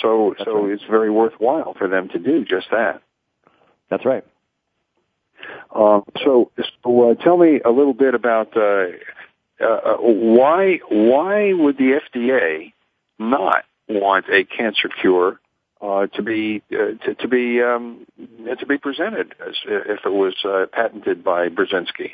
[0.02, 0.72] So That's so right.
[0.72, 3.02] it's very worthwhile for them to do just that.
[3.90, 4.24] That's right.
[5.74, 6.52] Uh, so
[6.84, 8.88] so uh, tell me a little bit about uh,
[9.64, 12.74] uh, why why would the FDA
[13.20, 15.40] not want a cancer cure
[15.82, 18.06] uh, to be uh, to, to be um,
[18.60, 22.12] to be presented as if it was uh, patented by Burzynski?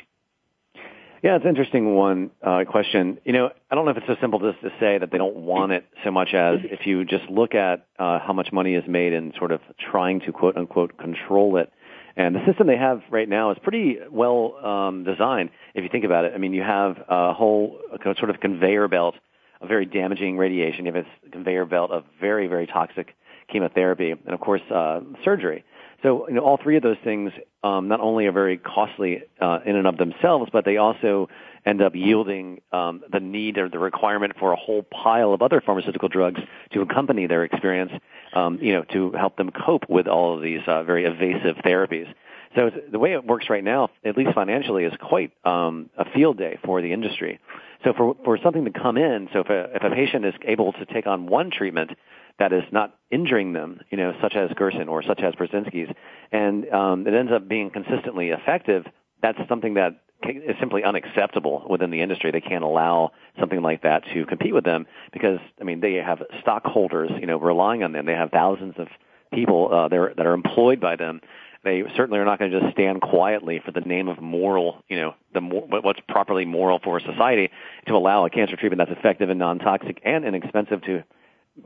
[1.24, 3.16] Yeah, it's an interesting one uh, question.
[3.24, 5.36] You know, I don't know if it's so simple just to say that they don't
[5.36, 8.84] want it so much as if you just look at uh, how much money is
[8.86, 11.72] made in sort of trying to quote unquote control it.
[12.14, 15.48] And the system they have right now is pretty well um, designed.
[15.74, 17.80] If you think about it, I mean, you have a whole
[18.18, 19.14] sort of conveyor belt
[19.62, 20.84] a very damaging radiation.
[20.84, 23.14] You have a conveyor belt of very, very toxic
[23.50, 25.64] chemotherapy, and of course, uh, surgery.
[26.02, 27.32] So, you know, all three of those things
[27.64, 31.28] um, not only are very costly uh, in and of themselves, but they also
[31.64, 35.62] end up yielding um, the need or the requirement for a whole pile of other
[35.64, 36.40] pharmaceutical drugs
[36.72, 37.90] to accompany their experience,
[38.34, 42.06] um, you know, to help them cope with all of these uh, very evasive therapies.
[42.54, 46.36] So the way it works right now, at least financially, is quite um, a field
[46.36, 47.40] day for the industry.
[47.82, 50.72] So for for something to come in, so if a if a patient is able
[50.74, 51.90] to take on one treatment
[52.38, 55.94] that is not injuring them, you know, such as Gerson or such as Burzynski's,
[56.32, 58.84] and um, it ends up being consistently effective,
[59.22, 62.30] that's something that is simply unacceptable within the industry.
[62.30, 66.22] They can't allow something like that to compete with them because, I mean, they have
[66.40, 68.06] stockholders, you know, relying on them.
[68.06, 68.88] They have thousands of
[69.32, 71.20] people uh, that are employed by them.
[71.62, 75.00] They certainly are not going to just stand quietly for the name of moral, you
[75.00, 77.50] know, the what's properly moral for society
[77.86, 81.02] to allow a cancer treatment that's effective and non-toxic and inexpensive to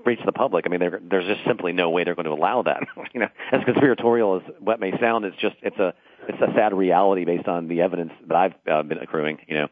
[0.05, 0.67] reach the public.
[0.67, 2.81] I mean, there's just simply no way they're going to allow that.
[3.15, 5.95] you know, as conspiratorial as what may sound, it's just it's a
[6.29, 9.39] it's a sad reality based on the evidence that I've uh, been accruing.
[9.47, 9.69] You know,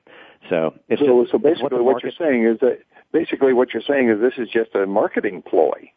[0.48, 2.80] so it's so just, so basically what, what you're saying is that
[3.12, 5.90] basically what you're saying is this is just a marketing ploy.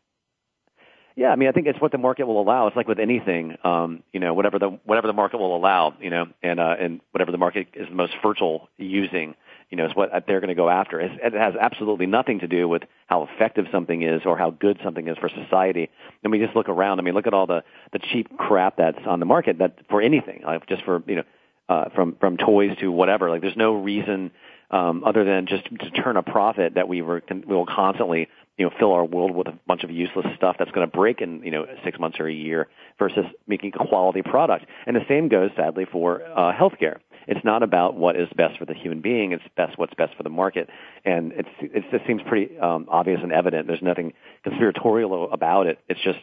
[1.16, 2.68] Yeah, I mean, I think it's what the market will allow.
[2.68, 6.10] It's like with anything, um, you know, whatever the whatever the market will allow, you
[6.10, 9.36] know, and uh, and whatever the market is most fertile using
[9.70, 11.00] you know, is what they're going to go after.
[11.00, 15.08] It has absolutely nothing to do with how effective something is or how good something
[15.08, 15.90] is for society.
[16.24, 17.00] And we just look around.
[17.00, 20.02] I mean, look at all the the cheap crap that's on the market that for
[20.02, 21.24] anything, like just for you know,
[21.70, 23.30] uh, from from toys to whatever.
[23.30, 24.32] Like, there's no reason
[24.72, 28.28] um, other than just to turn a profit that we were we will constantly
[28.58, 31.22] you know fill our world with a bunch of useless stuff that's going to break
[31.22, 34.66] in you know six months or a year versus making a quality product.
[34.86, 36.98] And the same goes sadly for uh, healthcare.
[37.30, 39.34] It's not about what is best for the human being.
[39.34, 40.68] It's best what's best for the market,
[41.06, 43.68] and it's it just seems pretty um, obvious and evident.
[43.68, 44.14] There's nothing
[44.44, 45.78] conspiratorial about it.
[45.88, 46.18] It's just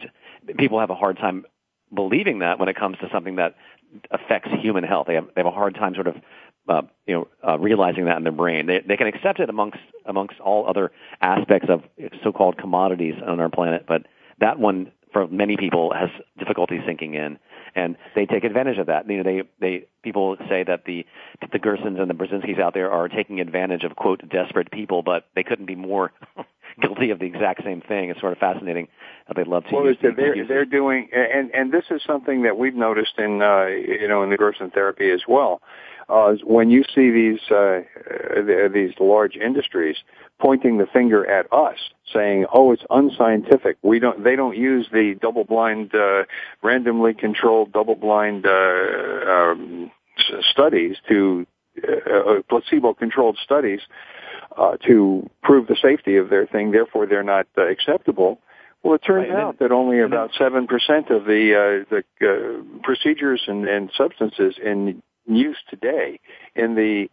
[0.59, 1.47] people have a hard time
[1.95, 3.55] believing that when it comes to something that
[4.11, 5.07] affects human health.
[5.07, 6.17] They have they have a hard time sort of
[6.69, 8.67] uh, you know uh, realizing that in their brain.
[8.67, 10.91] They they can accept it amongst amongst all other
[11.21, 11.85] aspects of
[12.25, 14.07] so-called commodities on our planet, but
[14.41, 17.39] that one for many people has difficulty sinking in
[17.77, 19.09] and they take advantage of that.
[19.09, 21.07] You know, they they people say that the
[21.53, 25.27] the Gersons and the Burzynskis out there are taking advantage of quote desperate people, but
[25.37, 26.13] they couldn't be more
[26.81, 28.09] guilty of the exact same thing.
[28.11, 28.89] It's sort of fascinating
[29.27, 29.99] how they love to well, use.
[30.01, 34.23] They're they're doing, and and this is something that we've noticed in uh, you know
[34.23, 35.61] in the Gerson therapy as well
[36.09, 37.81] uh, when you see these uh,
[38.73, 39.97] these large industries
[40.39, 41.79] pointing the finger at us,
[42.13, 43.77] saying, "Oh, it's unscientific.
[43.83, 44.23] We don't.
[44.23, 46.25] They don't use the double-blind, uh,
[46.63, 49.91] randomly controlled, double-blind uh, um,
[50.51, 51.47] studies to
[51.83, 53.81] uh, uh, placebo-controlled studies
[54.57, 56.71] uh, to prove the safety of their thing.
[56.71, 58.41] Therefore, they're not uh, acceptable."
[58.83, 59.41] Well, it turns right.
[59.41, 64.55] out that only about seven percent of the uh, the uh, procedures and, and substances
[64.65, 66.21] in use today
[66.55, 67.09] in the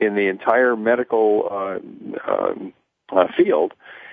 [0.00, 2.72] in the entire medical uh, um,
[3.10, 3.72] uh, field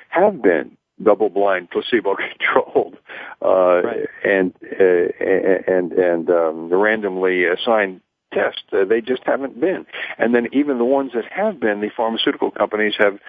[0.10, 2.98] have been double-blind, placebo-controlled,
[3.42, 4.08] uh, right.
[4.24, 8.02] and uh, and and um, randomly assigned
[8.34, 8.64] tests.
[8.72, 9.86] Uh, they just haven't been.
[10.18, 13.20] And then even the ones that have been, the pharmaceutical companies have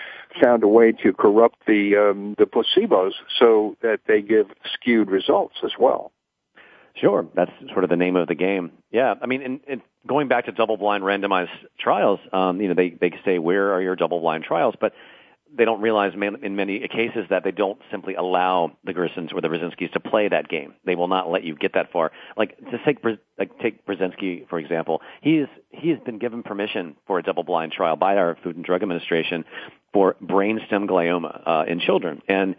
[0.43, 5.57] found a way to corrupt the um, the placebos so that they give skewed results
[5.65, 6.12] as well.
[6.96, 8.72] Sure, that's sort of the name of the game.
[8.90, 12.90] Yeah, I mean, in, in going back to double-blind randomized trials, um, you know, they
[12.90, 14.92] they say where are your double-blind trials, but
[15.56, 19.48] they don't realize in many cases that they don't simply allow the Gersons or the
[19.48, 20.74] Burzynskis to play that game.
[20.85, 22.12] They will not let you get that far.
[22.37, 22.98] Like to take
[23.38, 27.96] like take Burzynski for example, he's he has been given permission for a double-blind trial
[27.96, 29.44] by our Food and Drug Administration
[29.92, 32.56] for brainstem glioma uh, in children, and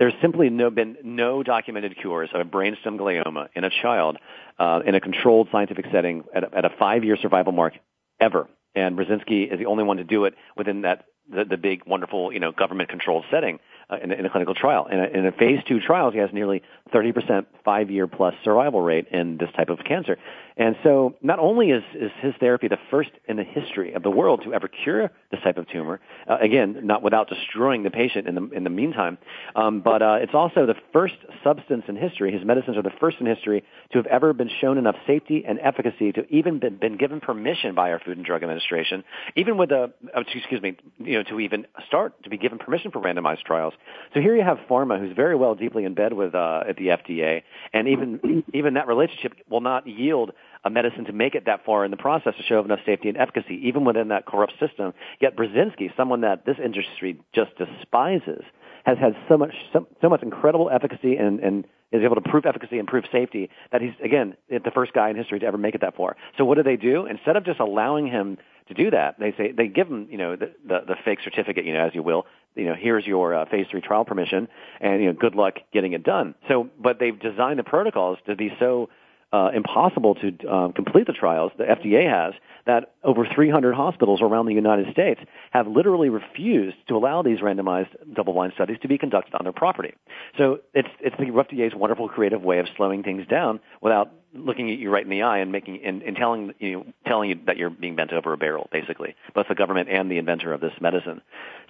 [0.00, 4.16] there's simply no, been no documented cures of a brainstem glioma in a child
[4.58, 7.74] uh, in a controlled scientific setting at a, at a five-year survival mark
[8.18, 8.48] ever.
[8.74, 12.32] And Burzynski is the only one to do it within that the, the big, wonderful,
[12.32, 13.60] you know, government-controlled setting
[13.90, 14.86] uh, in, in a clinical trial.
[14.86, 16.62] In a, in a phase two trials, he has nearly
[16.94, 20.16] 30% five-year plus survival rate in this type of cancer.
[20.56, 24.10] And so not only is, is his therapy the first in the history of the
[24.10, 28.26] world to ever cure this type of tumor, uh, again, not without destroying the patient
[28.26, 29.18] in the, in the meantime,
[29.54, 33.18] um, but uh, it's also the first substance in history, his medicines are the first
[33.20, 36.96] in history to have ever been shown enough safety and efficacy to even been, been
[36.96, 39.04] given permission by our Food and Drug Administration,
[39.36, 42.90] even with a, uh, excuse me, you know, to even start to be given permission
[42.90, 43.74] for randomized trials.
[44.14, 46.88] So here you have pharma who's very well deeply in bed with uh, at the
[46.88, 47.42] FDA,
[47.72, 50.32] and even even that relationship will not yield
[50.64, 53.16] a medicine to make it that far in the process to show enough safety and
[53.16, 54.92] efficacy, even within that corrupt system.
[55.20, 58.42] Yet Burzynski, someone that this industry just despises,
[58.84, 62.46] has had so much so, so much incredible efficacy and, and is able to prove
[62.46, 65.74] efficacy and prove safety that he's again the first guy in history to ever make
[65.74, 66.16] it that far.
[66.38, 67.06] So what do they do?
[67.06, 68.38] Instead of just allowing him
[68.68, 71.64] to do that, they say they give him you know the the, the fake certificate,
[71.64, 72.26] you know, as you will.
[72.56, 74.48] You know, here's your uh, phase three trial permission,
[74.80, 76.34] and you know, good luck getting it done.
[76.48, 78.88] So, but they've designed the protocols to be so
[79.32, 82.34] uh, impossible to um, complete the trials, the FDA has,
[82.66, 85.20] that over 300 hospitals around the United States
[85.52, 89.94] have literally refused to allow these randomized double-blind studies to be conducted on their property.
[90.36, 94.78] So it's, it's the FDA's wonderful creative way of slowing things down without looking at
[94.78, 97.70] you right in the eye and making and, and telling you telling you that you're
[97.70, 101.20] being bent over a barrel, basically, both the government and the inventor of this medicine.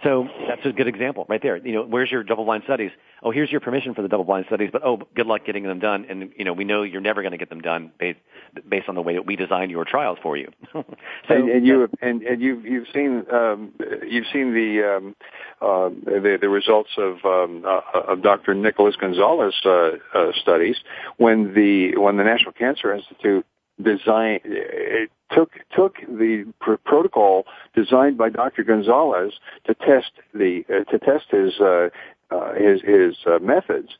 [0.03, 1.57] So that's a good example right there.
[1.57, 2.91] You know, where's your double-blind studies?
[3.23, 6.07] Oh, here's your permission for the double-blind studies, but oh, good luck getting them done.
[6.09, 8.21] And you know, we know you're never going to get them done based
[8.69, 10.51] based on the way that we designed your trials for you.
[10.73, 10.85] so,
[11.29, 13.73] and, and you and, and you've you've seen um,
[14.07, 15.17] you've seen the um,
[15.61, 18.55] uh, the, the results of um, uh, of Dr.
[18.55, 20.77] Nicholas Gonzalez uh, uh, studies
[21.19, 23.45] when the when the National Cancer Institute
[23.83, 28.63] design it took took the pr- protocol designed by Dr.
[28.65, 29.35] Gonzalez
[29.65, 31.89] to test the uh, to test his uh,
[32.31, 33.91] uh, his his uh, methods,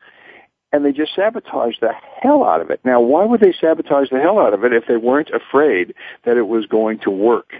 [0.73, 1.93] and they just sabotaged the
[2.23, 2.81] hell out of it.
[2.85, 5.95] Now, why would they sabotage the hell out of it if they weren't afraid
[6.25, 7.53] that it was going to work?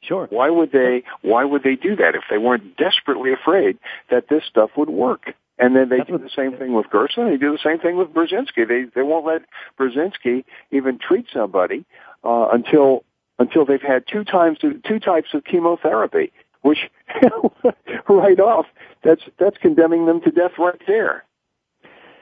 [0.00, 0.26] Sure.
[0.30, 1.02] Why would they?
[1.22, 3.78] Why would they do that if they weren't desperately afraid
[4.10, 5.34] that this stuff would work?
[5.58, 7.28] And then they do the same thing with Gerson.
[7.28, 8.66] They do the same thing with Burzynski.
[8.68, 9.42] They they won't let
[9.78, 11.84] Burzynski even treat somebody
[12.24, 13.04] uh, until
[13.38, 16.32] until they've had two times two types of chemotherapy,
[16.62, 16.78] which
[18.08, 18.66] right off
[19.02, 21.24] that's that's condemning them to death right there.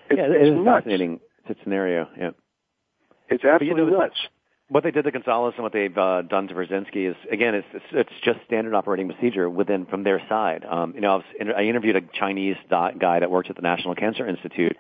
[0.09, 0.85] It's, yeah, it it's is nuts.
[0.85, 1.21] fascinating
[1.63, 2.09] scenario.
[2.19, 2.31] Yeah,
[3.29, 4.17] it's absolutely you know, nuts
[4.69, 7.69] what they did to Gonzalez and what they've uh, done to Burzynski is again it's,
[7.73, 10.65] it's it's just standard operating procedure within from their side.
[10.65, 13.95] Um, you know, I, was, I interviewed a Chinese guy that works at the National
[13.95, 14.77] Cancer Institute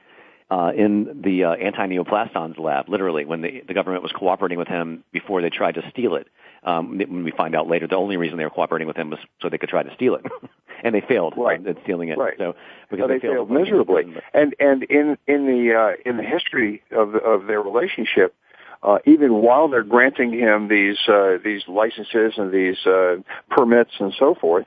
[0.50, 5.02] uh, in the uh, anti-neoplastons lab, literally when the, the government was cooperating with him
[5.12, 6.28] before they tried to steal it.
[6.62, 9.20] Um, when we find out later, the only reason they were cooperating with him was
[9.40, 10.24] so they could try to steal it,
[10.84, 11.64] and they failed right.
[11.64, 12.18] at stealing it.
[12.18, 12.34] Right.
[12.38, 12.56] So
[12.90, 16.24] because so they, they, failed, failed miserably, and and in in the uh, in the
[16.24, 18.34] history of of their relationship,
[18.82, 23.16] uh, even while they're granting him these uh, these licenses and these uh,
[23.50, 24.66] permits and so forth,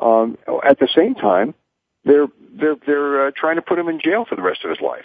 [0.00, 1.54] um, at the same time,
[2.04, 4.80] they're they're they're uh, trying to put him in jail for the rest of his
[4.80, 5.04] life.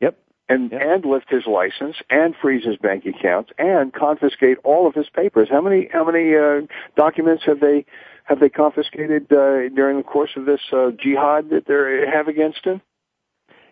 [0.00, 0.18] Yep.
[0.48, 0.82] And yep.
[0.82, 5.48] and lift his license and freeze his bank accounts and confiscate all of his papers.
[5.50, 7.86] How many how many uh, documents have they
[8.24, 12.64] have they confiscated uh, during the course of this uh, jihad that they have against
[12.64, 12.80] him?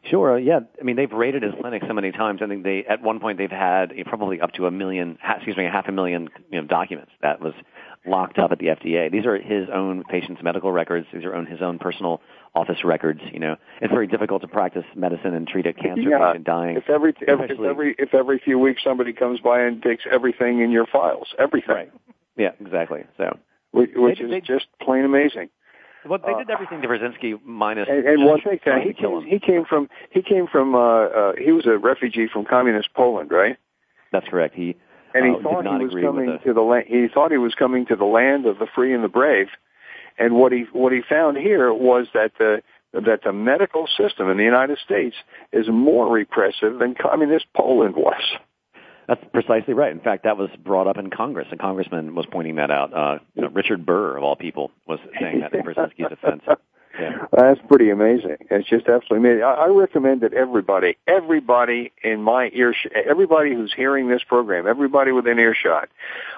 [0.05, 0.35] Sure.
[0.35, 0.61] Uh, yeah.
[0.81, 2.41] I mean, they've raided his clinic so many times.
[2.43, 5.67] I think they, at one point, they've had probably up to a million, excuse me,
[5.67, 7.55] a half a million you know, documents that was
[8.05, 9.13] locked up at the FDA.
[9.13, 11.07] These are his own patients' medical records.
[11.13, 12.21] These are own, his own personal
[12.55, 13.21] office records.
[13.33, 16.19] You know, it's very difficult to practice medicine and treat a cancer yeah.
[16.19, 16.77] patient dying.
[16.77, 20.61] If every if, if every if every few weeks somebody comes by and takes everything
[20.61, 21.75] in your files, everything.
[21.75, 21.93] Right.
[22.37, 22.51] Yeah.
[22.61, 23.05] Exactly.
[23.17, 23.39] So.
[23.71, 25.49] Which, which they, is they, just plain amazing.
[26.05, 27.89] Well, they did everything to Burzynski minus.
[27.89, 31.33] And, and one thing, uh, he came, he came from he came from uh, uh,
[31.39, 33.57] he was a refugee from communist Poland, right?
[34.11, 34.55] That's correct.
[34.55, 34.77] He
[35.15, 36.87] and he uh, thought he was coming to the land.
[36.89, 39.49] He thought he was coming to the land of the free and the brave.
[40.19, 44.37] And what he what he found here was that the that the medical system in
[44.37, 45.17] the United States
[45.53, 48.23] is more repressive than communist Poland was.
[49.13, 49.93] That's precisely right.
[49.93, 51.47] In fact, that was brought up in Congress.
[51.53, 52.95] A congressman was pointing that out.
[52.95, 56.43] Uh, you know, Richard Burr, of all people, was saying that in Burzynski's defense.
[56.99, 57.27] Yeah.
[57.31, 58.37] That's pretty amazing.
[58.51, 59.45] It's just absolutely amazing.
[59.45, 65.13] I, I recommend that everybody, everybody in my earshot, everybody who's hearing this program, everybody
[65.13, 65.91] within earshot,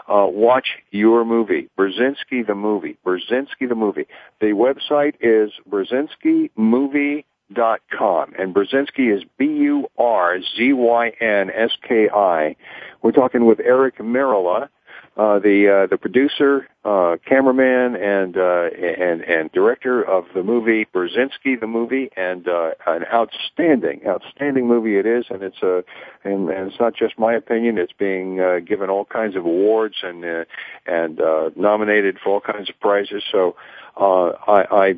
[0.08, 4.06] uh, watch your movie, Burzynski the movie, Burzynski the movie.
[4.40, 11.12] The website is Burzynski Movie dot com and Burzynski is B U R Z Y
[11.20, 12.56] N S K I.
[13.02, 14.68] We're talking with Eric Merola,
[15.16, 20.86] uh, the uh, the producer, uh, cameraman, and uh, and and director of the movie
[20.92, 25.84] Burzynski, the movie, and uh, an outstanding, outstanding movie it is, and it's a
[26.24, 29.96] and, and it's not just my opinion; it's being uh, given all kinds of awards
[30.02, 30.44] and uh,
[30.86, 33.22] and uh, nominated for all kinds of prizes.
[33.30, 33.54] So
[33.96, 34.94] uh, I, I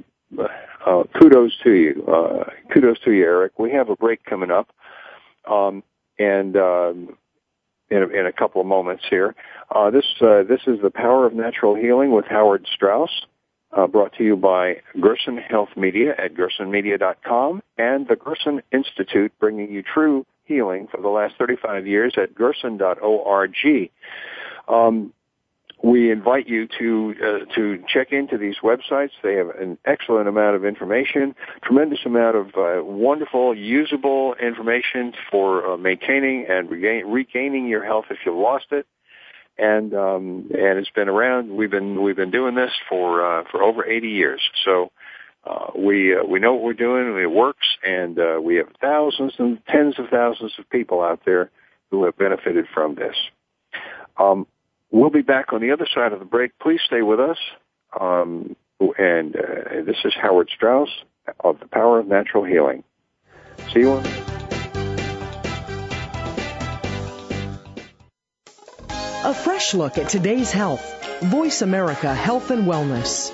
[0.86, 2.04] uh, kudos to you.
[2.06, 3.58] Uh, kudos to you, Eric.
[3.58, 4.70] We have a break coming up,
[5.50, 5.82] um,
[6.18, 7.16] and um,
[7.90, 9.34] in, a, in a couple of moments here.
[9.74, 13.26] Uh, this uh, this is the power of natural healing with Howard Strauss,
[13.76, 19.70] uh, brought to you by Gerson Health Media at gersonmedia.com and the Gerson Institute, bringing
[19.70, 23.90] you true Healing for the last 35 years at gerson.org.
[24.68, 25.12] Um,
[25.82, 29.10] we invite you to uh, to check into these websites.
[29.22, 35.72] They have an excellent amount of information, tremendous amount of uh, wonderful, usable information for
[35.74, 38.86] uh, maintaining and regain, regaining your health if you've lost it.
[39.58, 41.50] And um, and it's been around.
[41.50, 44.40] We've been we've been doing this for uh, for over 80 years.
[44.64, 44.90] So
[45.44, 47.18] uh, we uh, we know what we're doing.
[47.22, 51.50] It works, and uh, we have thousands and tens of thousands of people out there
[51.90, 53.16] who have benefited from this.
[54.18, 54.46] Um,
[54.90, 56.52] We'll be back on the other side of the break.
[56.60, 57.38] Please stay with us.
[57.98, 58.56] Um,
[58.98, 60.88] and uh, this is Howard Strauss
[61.40, 62.84] of the Power of Natural Healing.
[63.72, 64.06] See you on.
[69.24, 71.20] A fresh look at today's health.
[71.20, 73.32] Voice America Health and Wellness.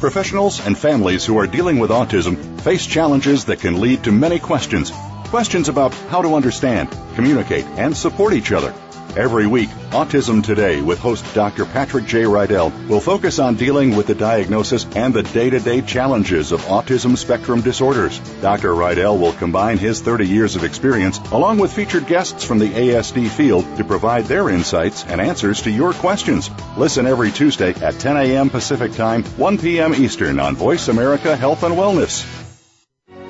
[0.00, 4.38] Professionals and families who are dealing with autism face challenges that can lead to many
[4.38, 4.90] questions.
[5.26, 8.72] Questions about how to understand, communicate, and support each other
[9.18, 11.64] Every week, Autism Today with host Dr.
[11.64, 12.22] Patrick J.
[12.22, 17.60] Rydell will focus on dealing with the diagnosis and the day-to-day challenges of autism spectrum
[17.60, 18.20] disorders.
[18.40, 18.74] Dr.
[18.74, 23.28] Rydell will combine his 30 years of experience along with featured guests from the ASD
[23.28, 26.48] field to provide their insights and answers to your questions.
[26.76, 28.48] Listen every Tuesday at 10 a.m.
[28.50, 29.96] Pacific Time, 1 p.m.
[29.96, 32.24] Eastern on Voice America Health and Wellness.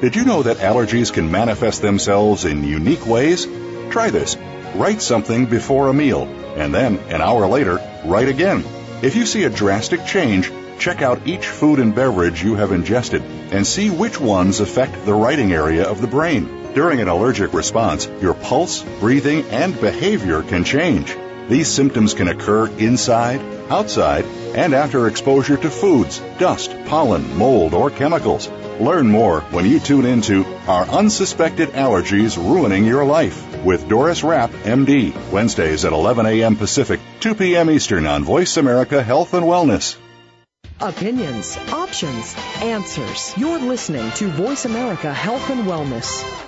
[0.03, 3.47] Did you know that allergies can manifest themselves in unique ways?
[3.89, 4.37] Try this.
[4.75, 6.25] Write something before a meal,
[6.57, 8.65] and then, an hour later, write again.
[9.03, 13.23] If you see a drastic change, check out each food and beverage you have ingested
[13.51, 16.73] and see which ones affect the writing area of the brain.
[16.75, 21.17] During an allergic response, your pulse, breathing, and behavior can change.
[21.49, 23.41] These symptoms can occur inside,
[23.71, 28.49] outside, and after exposure to foods, dust, pollen, mold, or chemicals.
[28.79, 33.48] Learn more when you tune into Are Unsuspected Allergies Ruining Your Life?
[33.69, 36.57] With Doris Rapp, MD, Wednesdays at 11 a.m.
[36.57, 37.71] Pacific, 2 p.m.
[37.71, 39.99] Eastern on Voice America Health and Wellness.
[40.81, 43.35] Opinions, options, answers.
[43.37, 46.48] You're listening to Voice America Health and Wellness.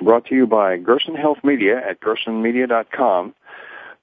[0.00, 3.34] brought to you by Gerson Health Media at gersonmedia.com.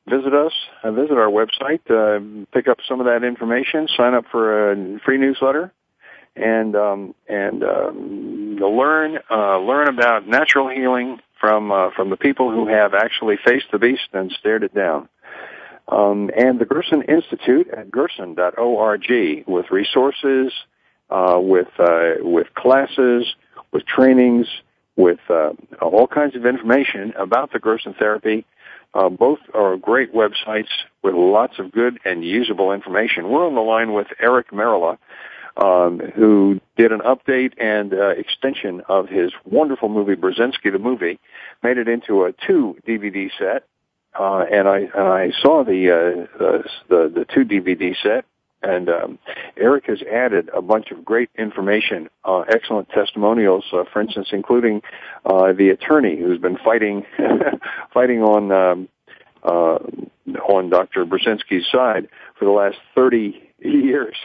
[0.09, 4.25] Visit us, uh, visit our website, uh, pick up some of that information, sign up
[4.31, 5.73] for a free newsletter,
[6.35, 12.51] and um, and um, learn uh, learn about natural healing from uh, from the people
[12.51, 15.09] who have actually faced the beast and stared it down.
[15.89, 20.53] Um, and the Gerson Institute at gerson.org with resources,
[21.09, 23.25] uh, with uh, with classes,
[23.71, 24.47] with trainings,
[24.97, 28.45] with uh, all kinds of information about the Gerson therapy.
[28.93, 30.69] Uh, both are great websites
[31.03, 33.29] with lots of good and usable information.
[33.29, 34.97] We're on the line with Eric Merola,
[35.55, 41.19] um, who did an update and uh, extension of his wonderful movie Burzynski the movie,
[41.61, 43.63] made it into a two DVD set.
[44.19, 48.25] Uh, and I, and I saw the, uh, the, the, the two DVD set
[48.63, 49.19] and um,
[49.55, 54.81] Eric has added a bunch of great information, uh, excellent testimonials, uh, for instance, including
[55.25, 57.05] uh, the attorney who's been fighting
[57.93, 58.89] fighting on um,
[59.43, 59.77] uh,
[60.49, 61.05] on Dr.
[61.05, 64.15] Burzynski's side for the last 30 years.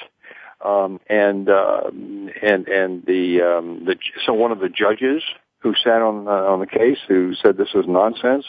[0.64, 5.22] Um, and uh, and and the um, the so one of the judges
[5.62, 8.44] who sat on uh, on the case who said this was nonsense,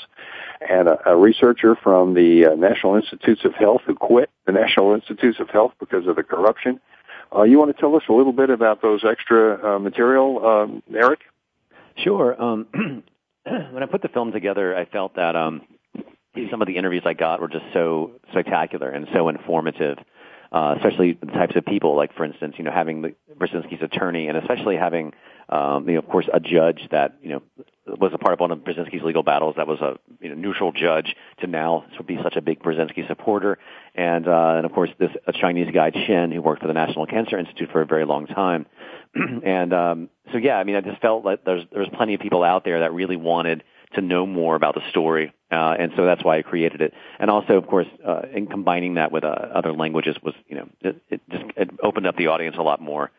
[0.68, 4.94] and a, a researcher from the uh, National Institutes of Health who quit the National
[4.94, 6.80] Institutes of Health because of the corruption.
[7.36, 10.84] Uh, you want to tell us a little bit about those extra uh, material, um,
[10.94, 11.22] Eric?
[11.98, 12.40] Sure.
[12.42, 12.68] Um,
[13.44, 15.62] when I put the film together, I felt that um,
[16.52, 19.98] some of the interviews I got were just so spectacular and so informative.
[20.52, 24.28] Uh, especially the types of people, like for instance, you know, having the Burzynski's attorney,
[24.28, 25.12] and especially having
[25.50, 27.42] um, you know, of course, a judge that you know
[27.86, 29.56] was a part of one of Burzynski's legal battles.
[29.58, 33.58] That was a you know, neutral judge to now be such a big Burzynski supporter,
[33.96, 37.06] and uh, and of course this a Chinese guy Chen who worked for the National
[37.06, 38.66] Cancer Institute for a very long time,
[39.44, 42.44] and um, so yeah, I mean, I just felt like there's there's plenty of people
[42.44, 43.64] out there that really wanted
[43.96, 46.94] to know more about the story, uh, and so that's why I created it.
[47.20, 50.70] And also, of course, uh, in combining that with uh, other languages was, you know,
[50.82, 53.12] it, it just it opened up the audience a lot more.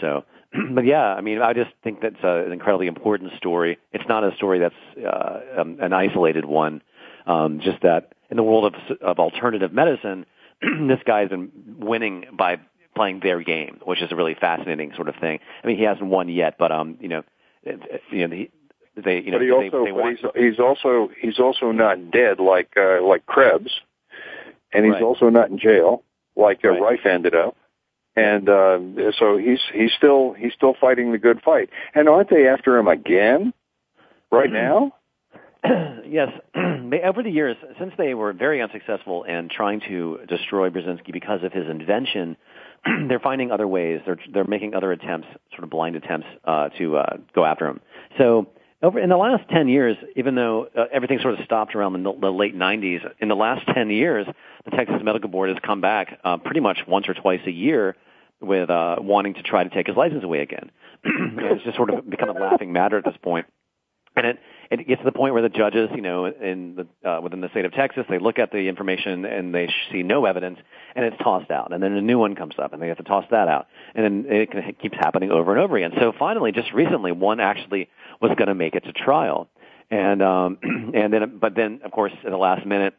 [0.00, 0.24] So,
[0.74, 3.78] but yeah, I mean, I just think that's a, an incredibly important story.
[3.92, 4.74] It's not a story that's
[5.04, 6.82] uh, um, an isolated one.
[7.26, 10.26] Um, just that in the world of, of alternative medicine,
[10.60, 12.58] this guy's been winning by
[12.94, 15.38] playing their game, which is a really fascinating sort of thing.
[15.62, 17.22] I mean, he hasn't won yet, but um, you know,
[18.10, 18.50] you know, he,
[18.96, 22.10] they, you know, but he also, they, they but he's, he's also, he's also not
[22.10, 23.70] dead like uh, like Krebs,
[24.72, 25.02] and he's Right.
[25.02, 26.02] also not in jail
[26.36, 26.80] like uh, Right.
[26.80, 27.56] Rife ended up.
[28.16, 28.78] And uh,
[29.18, 31.68] so he's he's still he's still fighting the good fight.
[31.94, 33.52] And aren't they after him again?
[34.30, 34.92] Right now?
[36.08, 41.42] yes, over the years, since they were very unsuccessful in trying to destroy Burzynski because
[41.42, 42.36] of his invention,
[43.08, 44.00] they're finding other ways.
[44.06, 47.80] They're they're making other attempts, sort of blind attempts, uh, to uh, go after him.
[48.18, 48.46] So
[48.82, 52.12] over in the last ten years, even though uh, everything sort of stopped around the,
[52.20, 54.26] the late '90s, in the last ten years,
[54.64, 57.96] the Texas Medical Board has come back uh, pretty much once or twice a year
[58.40, 60.70] with uh, wanting to try to take his license away again.
[61.04, 63.46] it's just sort of become a laughing matter at this point.
[64.16, 64.38] And it
[64.70, 67.48] it gets to the point where the judges, you know, in the uh, within the
[67.50, 70.58] state of Texas, they look at the information and they see no evidence,
[70.94, 71.72] and it's tossed out.
[71.72, 73.66] And then a new one comes up, and they have to toss that out.
[73.94, 75.92] And then it, can- it keeps happening over and over again.
[76.00, 77.88] So finally, just recently, one actually
[78.20, 79.48] was going to make it to trial,
[79.90, 82.94] and um, and then but then of course at the last minute,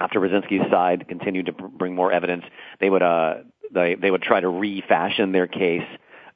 [0.00, 2.44] after Burzynski's side continued to br- bring more evidence,
[2.80, 3.34] they would uh
[3.72, 5.86] they they would try to refashion their case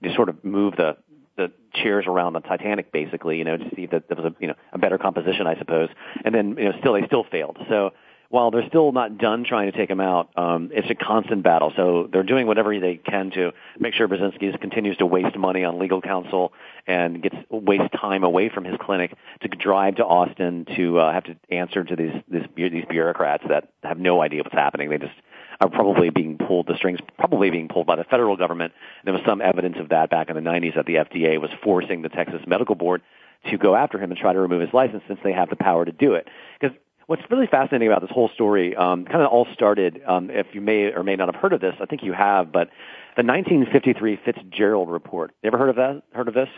[0.03, 0.97] to sort of move the
[1.37, 4.49] the chairs around the Titanic, basically, you know, to see that there was a you
[4.49, 5.89] know a better composition, I suppose.
[6.25, 7.59] And then you know still they still failed.
[7.69, 7.91] So
[8.35, 11.73] while they're still not done trying to take him out, um, it's a constant battle.
[11.77, 15.79] So they're doing whatever they can to make sure Burzynski continues to waste money on
[15.79, 16.53] legal counsel
[16.87, 21.25] and gets waste time away from his clinic to drive to Austin to uh, have
[21.25, 24.91] to answer to these these, these bureaucrats that have no idea what's happening.
[24.91, 25.15] They just
[25.61, 28.73] are probably being pulled, the strings probably being pulled by the federal government.
[29.05, 32.03] There was some evidence of that back in the 90s that the FDA was forcing
[32.03, 33.03] the Texas Medical Board
[33.51, 35.85] to go after him and try to remove his license since they have the power
[35.85, 36.29] to do it.
[36.59, 36.77] Because
[37.07, 40.61] what's really fascinating about this whole story um, kind of all started, um, if you
[40.61, 42.69] may or may not have heard of this, I think you have, but
[43.17, 45.33] the 1953 Fitzgerald Report.
[45.43, 46.03] You ever heard of that?
[46.13, 46.49] Heard of this?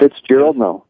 [0.00, 0.56] Fitzgerald?
[0.56, 0.84] No.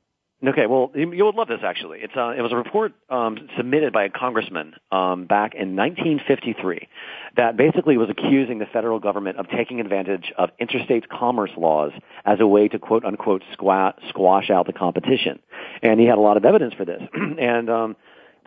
[0.46, 1.98] Okay, well, you would love this actually.
[2.00, 6.88] It's uh, it was a report um, submitted by a congressman um, back in 1953
[7.36, 11.90] that basically was accusing the federal government of taking advantage of interstate commerce laws
[12.24, 15.40] as a way to quote unquote squash, squash out the competition,
[15.82, 17.02] and he had a lot of evidence for this.
[17.14, 17.96] and um,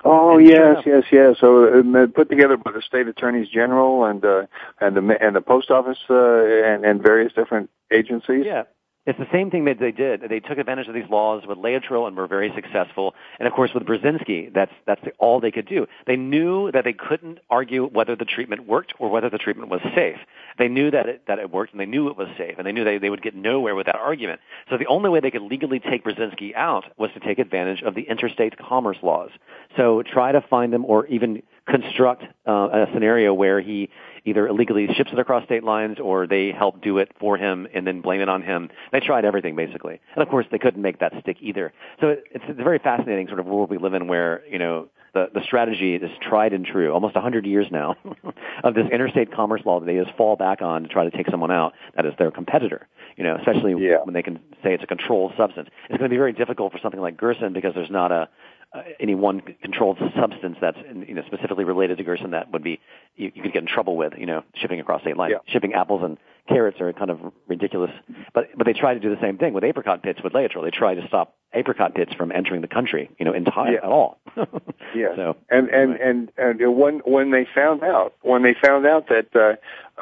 [0.03, 1.35] Oh And yes, yes, yes.
[1.39, 4.45] So uh, put together by the state attorneys general and uh,
[4.79, 8.43] and the and the post office uh, and and various different agencies.
[8.45, 8.63] Yeah.
[9.07, 10.21] It's the same thing that they did.
[10.29, 13.15] They took advantage of these laws with Laetrile and were very successful.
[13.39, 15.87] And of course with Burzynski, that's, that's all they could do.
[16.05, 19.81] They knew that they couldn't argue whether the treatment worked or whether the treatment was
[19.95, 20.17] safe.
[20.59, 22.71] They knew that it, that it worked and they knew it was safe and they
[22.71, 24.39] knew they, they would get nowhere with that argument.
[24.69, 27.95] So the only way they could legally take Burzynski out was to take advantage of
[27.95, 29.31] the interstate commerce laws.
[29.77, 33.89] So try to find them or even construct uh, a scenario where he
[34.25, 37.87] either illegally ships it across state lines or they help do it for him and
[37.87, 38.69] then blame it on him.
[38.91, 39.99] They tried everything basically.
[40.15, 41.73] And of course they couldn't make that stick either.
[41.99, 44.89] So it, it's a very fascinating sort of world we live in where, you know,
[45.13, 47.95] the, the strategy is tried and true, almost 100 years now,
[48.63, 51.29] of this interstate commerce law that they just fall back on to try to take
[51.29, 52.87] someone out that is their competitor.
[53.17, 53.97] You know, especially Yeah.
[54.03, 55.67] when they can say it's a controlled substance.
[55.89, 58.29] It's going to be very difficult for something like Gerson because there's not a
[58.73, 62.79] uh, any one controlled substance that's you know specifically related to Gerson that would be
[63.15, 65.33] you, you could get in trouble with you know shipping across state lines.
[65.33, 65.51] Yeah.
[65.53, 66.17] Shipping apples and
[66.47, 67.91] carrots are kind of ridiculous,
[68.33, 70.63] but but they try to do the same thing with apricot pits with Laetrile.
[70.63, 73.79] They try to stop apricot pits from entering the country you know entire Yeah.
[73.79, 74.19] at all.
[74.95, 75.15] Yeah.
[75.15, 79.27] So And and and and when when they found out when they found out that
[79.35, 79.55] uh,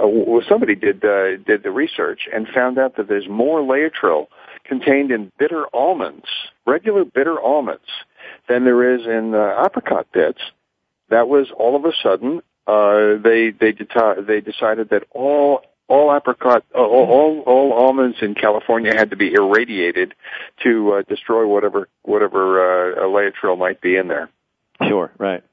[0.03, 4.27] uh, well, somebody did uh, did the research and found out that there's more Laetrile
[4.69, 6.27] contained in bitter almonds,
[6.65, 7.89] regular bitter almonds,
[8.47, 10.39] than there is in uh, apricot pits.
[11.09, 16.15] That was all of a sudden uh, they they deti- they decided that all all
[16.15, 20.13] apricot uh, all, all all almonds in California had to be irradiated
[20.63, 24.29] to uh, destroy whatever whatever uh, Laetrile might be in there.
[24.87, 25.43] sure, right.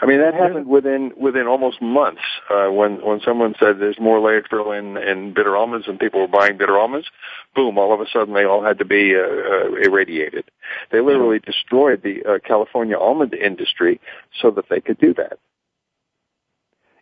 [0.00, 2.22] I mean, that happened within within almost months.
[2.50, 6.28] Uh, when when someone said there's more Laetrile in in bitter almonds and people were
[6.28, 7.08] buying bitter almonds,
[7.54, 7.78] boom!
[7.78, 10.50] All of a sudden, they all had to be uh, uh, irradiated.
[10.90, 14.00] They literally destroyed the uh, California almond industry
[14.40, 15.38] so that they could do that.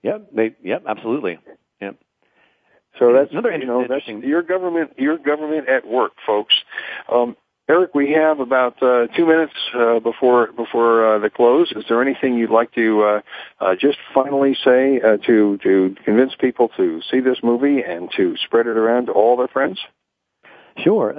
[0.03, 0.29] Yep.
[0.35, 1.39] They yep absolutely.
[1.81, 1.97] Yep.
[2.99, 6.55] So that's Another you know interesting- your government your government at work, folks.
[7.11, 7.37] Um,
[7.69, 11.73] Eric, we have about uh, two minutes uh, before before uh, the close.
[11.77, 13.21] Is there anything you'd like to uh,
[13.61, 18.37] uh, just finally say uh, to to convince people to see this movie and to
[18.45, 19.79] spread it around to all their friends?
[20.79, 21.15] Sure.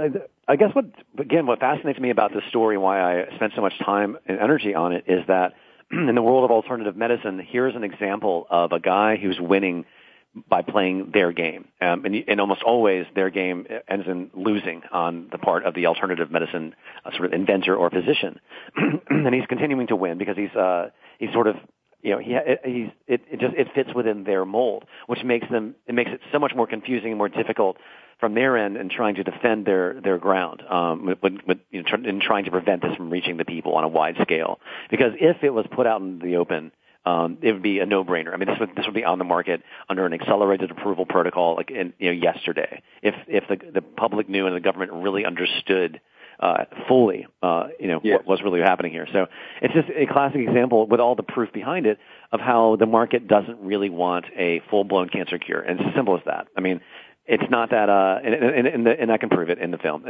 [0.45, 0.85] I guess what
[1.17, 4.75] again what fascinates me about this story, why I spent so much time and energy
[4.75, 5.53] on it, is that
[5.91, 9.85] in the world of alternative medicine, here's an example of a guy who's winning
[10.49, 11.65] by playing their game.
[11.81, 15.85] Um, and, and almost always their game ends in losing on the part of the
[15.85, 16.75] alternative medicine
[17.05, 18.39] uh, sort of inventor or physician.
[19.09, 21.55] and he's continuing to win because he's, uh, he's sort of,
[22.01, 25.75] you know, he, he's, it, it just, it fits within their mold, which makes them,
[25.87, 27.77] it makes it so much more confusing and more difficult
[28.19, 32.09] from their end in trying to defend their their ground, um, with, with, you know,
[32.09, 34.59] in trying to prevent this from reaching the people on a wide scale.
[34.89, 36.71] Because if it was put out in the open,
[37.05, 38.33] um, it would be a no-brainer.
[38.33, 41.55] I mean, this would this would be on the market under an accelerated approval protocol,
[41.55, 42.81] like in, you know yesterday.
[43.01, 45.99] If if the the public knew and the government really understood
[46.39, 48.17] uh, fully, uh, you know, yes.
[48.17, 49.07] what was really happening here.
[49.13, 49.27] So
[49.61, 51.99] it's just a classic example with all the proof behind it
[52.31, 55.61] of how the market doesn't really want a full-blown cancer cure.
[55.61, 56.47] And it's as simple as that.
[56.57, 56.81] I mean,
[57.25, 59.77] it's not that, uh, and, and, and, the, and I can prove it in the
[59.77, 60.03] film,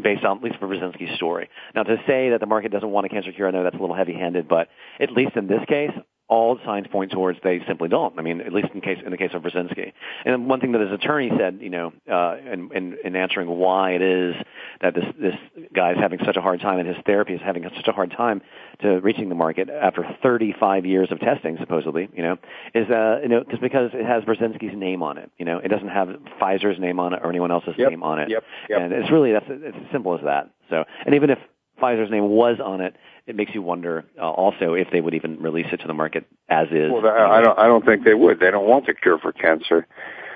[0.00, 1.48] based on at least for Burzynski's story.
[1.74, 3.80] Now, to say that the market doesn't want a cancer cure, I know that's a
[3.80, 4.68] little heavy-handed, but
[5.00, 5.90] at least in this case,
[6.32, 8.18] all signs point towards they simply don't.
[8.18, 9.92] I mean, at least in case in the case of Burzynski.
[10.24, 13.90] And one thing that his attorney said, you know, uh, in, in, in answering why
[13.90, 14.34] it is
[14.80, 15.34] that this this
[15.74, 18.12] guy is having such a hard time and his therapy is having such a hard
[18.12, 18.40] time
[18.80, 22.38] to reaching the market after 35 years of testing, supposedly, you know,
[22.74, 25.30] is uh, you know, just because it has Burzynski's name on it.
[25.38, 26.08] You know, it doesn't have
[26.40, 27.90] Pfizer's name on it or anyone else's yep.
[27.90, 28.30] name on it.
[28.30, 28.42] Yep.
[28.70, 28.80] Yep.
[28.80, 30.48] And it's really that's it's as simple as that.
[30.70, 31.38] So, and even if
[31.82, 35.40] Pfizer's name was on it, it makes you wonder uh, also if they would even
[35.40, 36.90] release it to the market as is.
[36.92, 37.58] Well, I don't.
[37.58, 38.40] I don't think they would.
[38.40, 39.86] They don't want the cure for cancer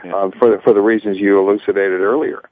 [0.05, 0.15] yeah.
[0.15, 2.43] uh, for the, for the reasons you elucidated earlier.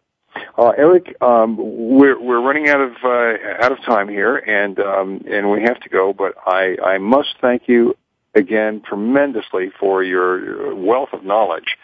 [0.58, 5.24] Uh, Eric, um, we're we're running out of uh, out of time here, and um,
[5.30, 6.12] and we have to go.
[6.12, 7.96] But I I must thank you
[8.34, 11.76] again tremendously for your wealth of knowledge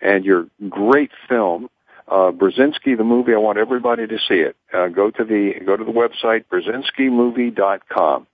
[0.00, 1.68] and your great film
[2.08, 4.56] uh, Burzynski, the movie, I want everybody to see it.
[4.72, 8.26] Uh, go to the, go to the website, burzynskimovie.com.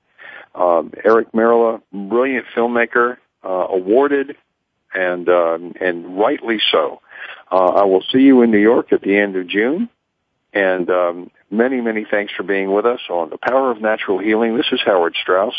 [0.55, 4.37] Um, Eric Merola, brilliant filmmaker, uh, awarded
[4.95, 7.01] and, um, and rightly so.
[7.51, 9.89] Uh, I will see you in New York at the end of June.
[10.53, 14.57] And, um, many, many thanks for being with us on The Power of Natural Healing.
[14.57, 15.55] This is Howard Strauss,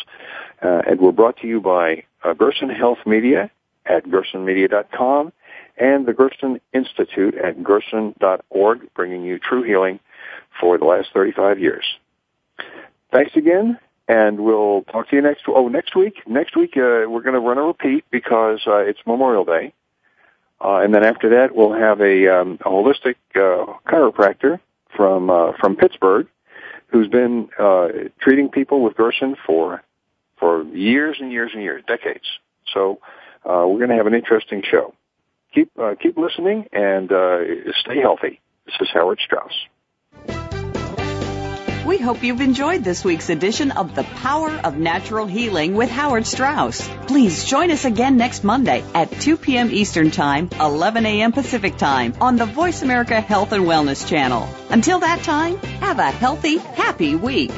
[0.62, 3.50] uh, and we're brought to you by uh, Gerson Health Media
[3.86, 5.32] at gersonmedia.com
[5.80, 10.00] and the Gerson Institute at gerson.org, bringing you true healing
[10.60, 11.86] for the last 35 years.
[13.12, 15.44] Thanks again, and we'll talk to you next.
[15.48, 16.22] Oh, next week.
[16.28, 19.74] Next week uh, we're going to run a repeat because uh, it's Memorial Day,
[20.62, 24.60] uh, and then after that we'll have a, um, a holistic uh, chiropractor
[24.96, 26.28] from uh, from Pittsburgh
[26.88, 27.88] who's been uh,
[28.20, 29.82] treating people with Gerson for
[30.38, 32.26] for years and years and years, decades.
[32.74, 33.00] So
[33.46, 34.94] we're going to have an interesting show
[35.54, 37.40] keep uh, keep listening and uh,
[37.82, 38.42] stay healthy.
[38.66, 39.54] This is Howard Strauss.
[41.90, 46.28] We hope you've enjoyed this week's edition of The Power of Natural Healing with Howard
[46.28, 46.88] Strauss.
[47.08, 49.72] Please join us again next Monday at 2 p.m.
[49.72, 51.32] Eastern Time, 11 a.m.
[51.32, 54.48] Pacific Time on the Voice America Health and Wellness Channel.
[54.70, 57.52] Until that time, have a healthy, happy week.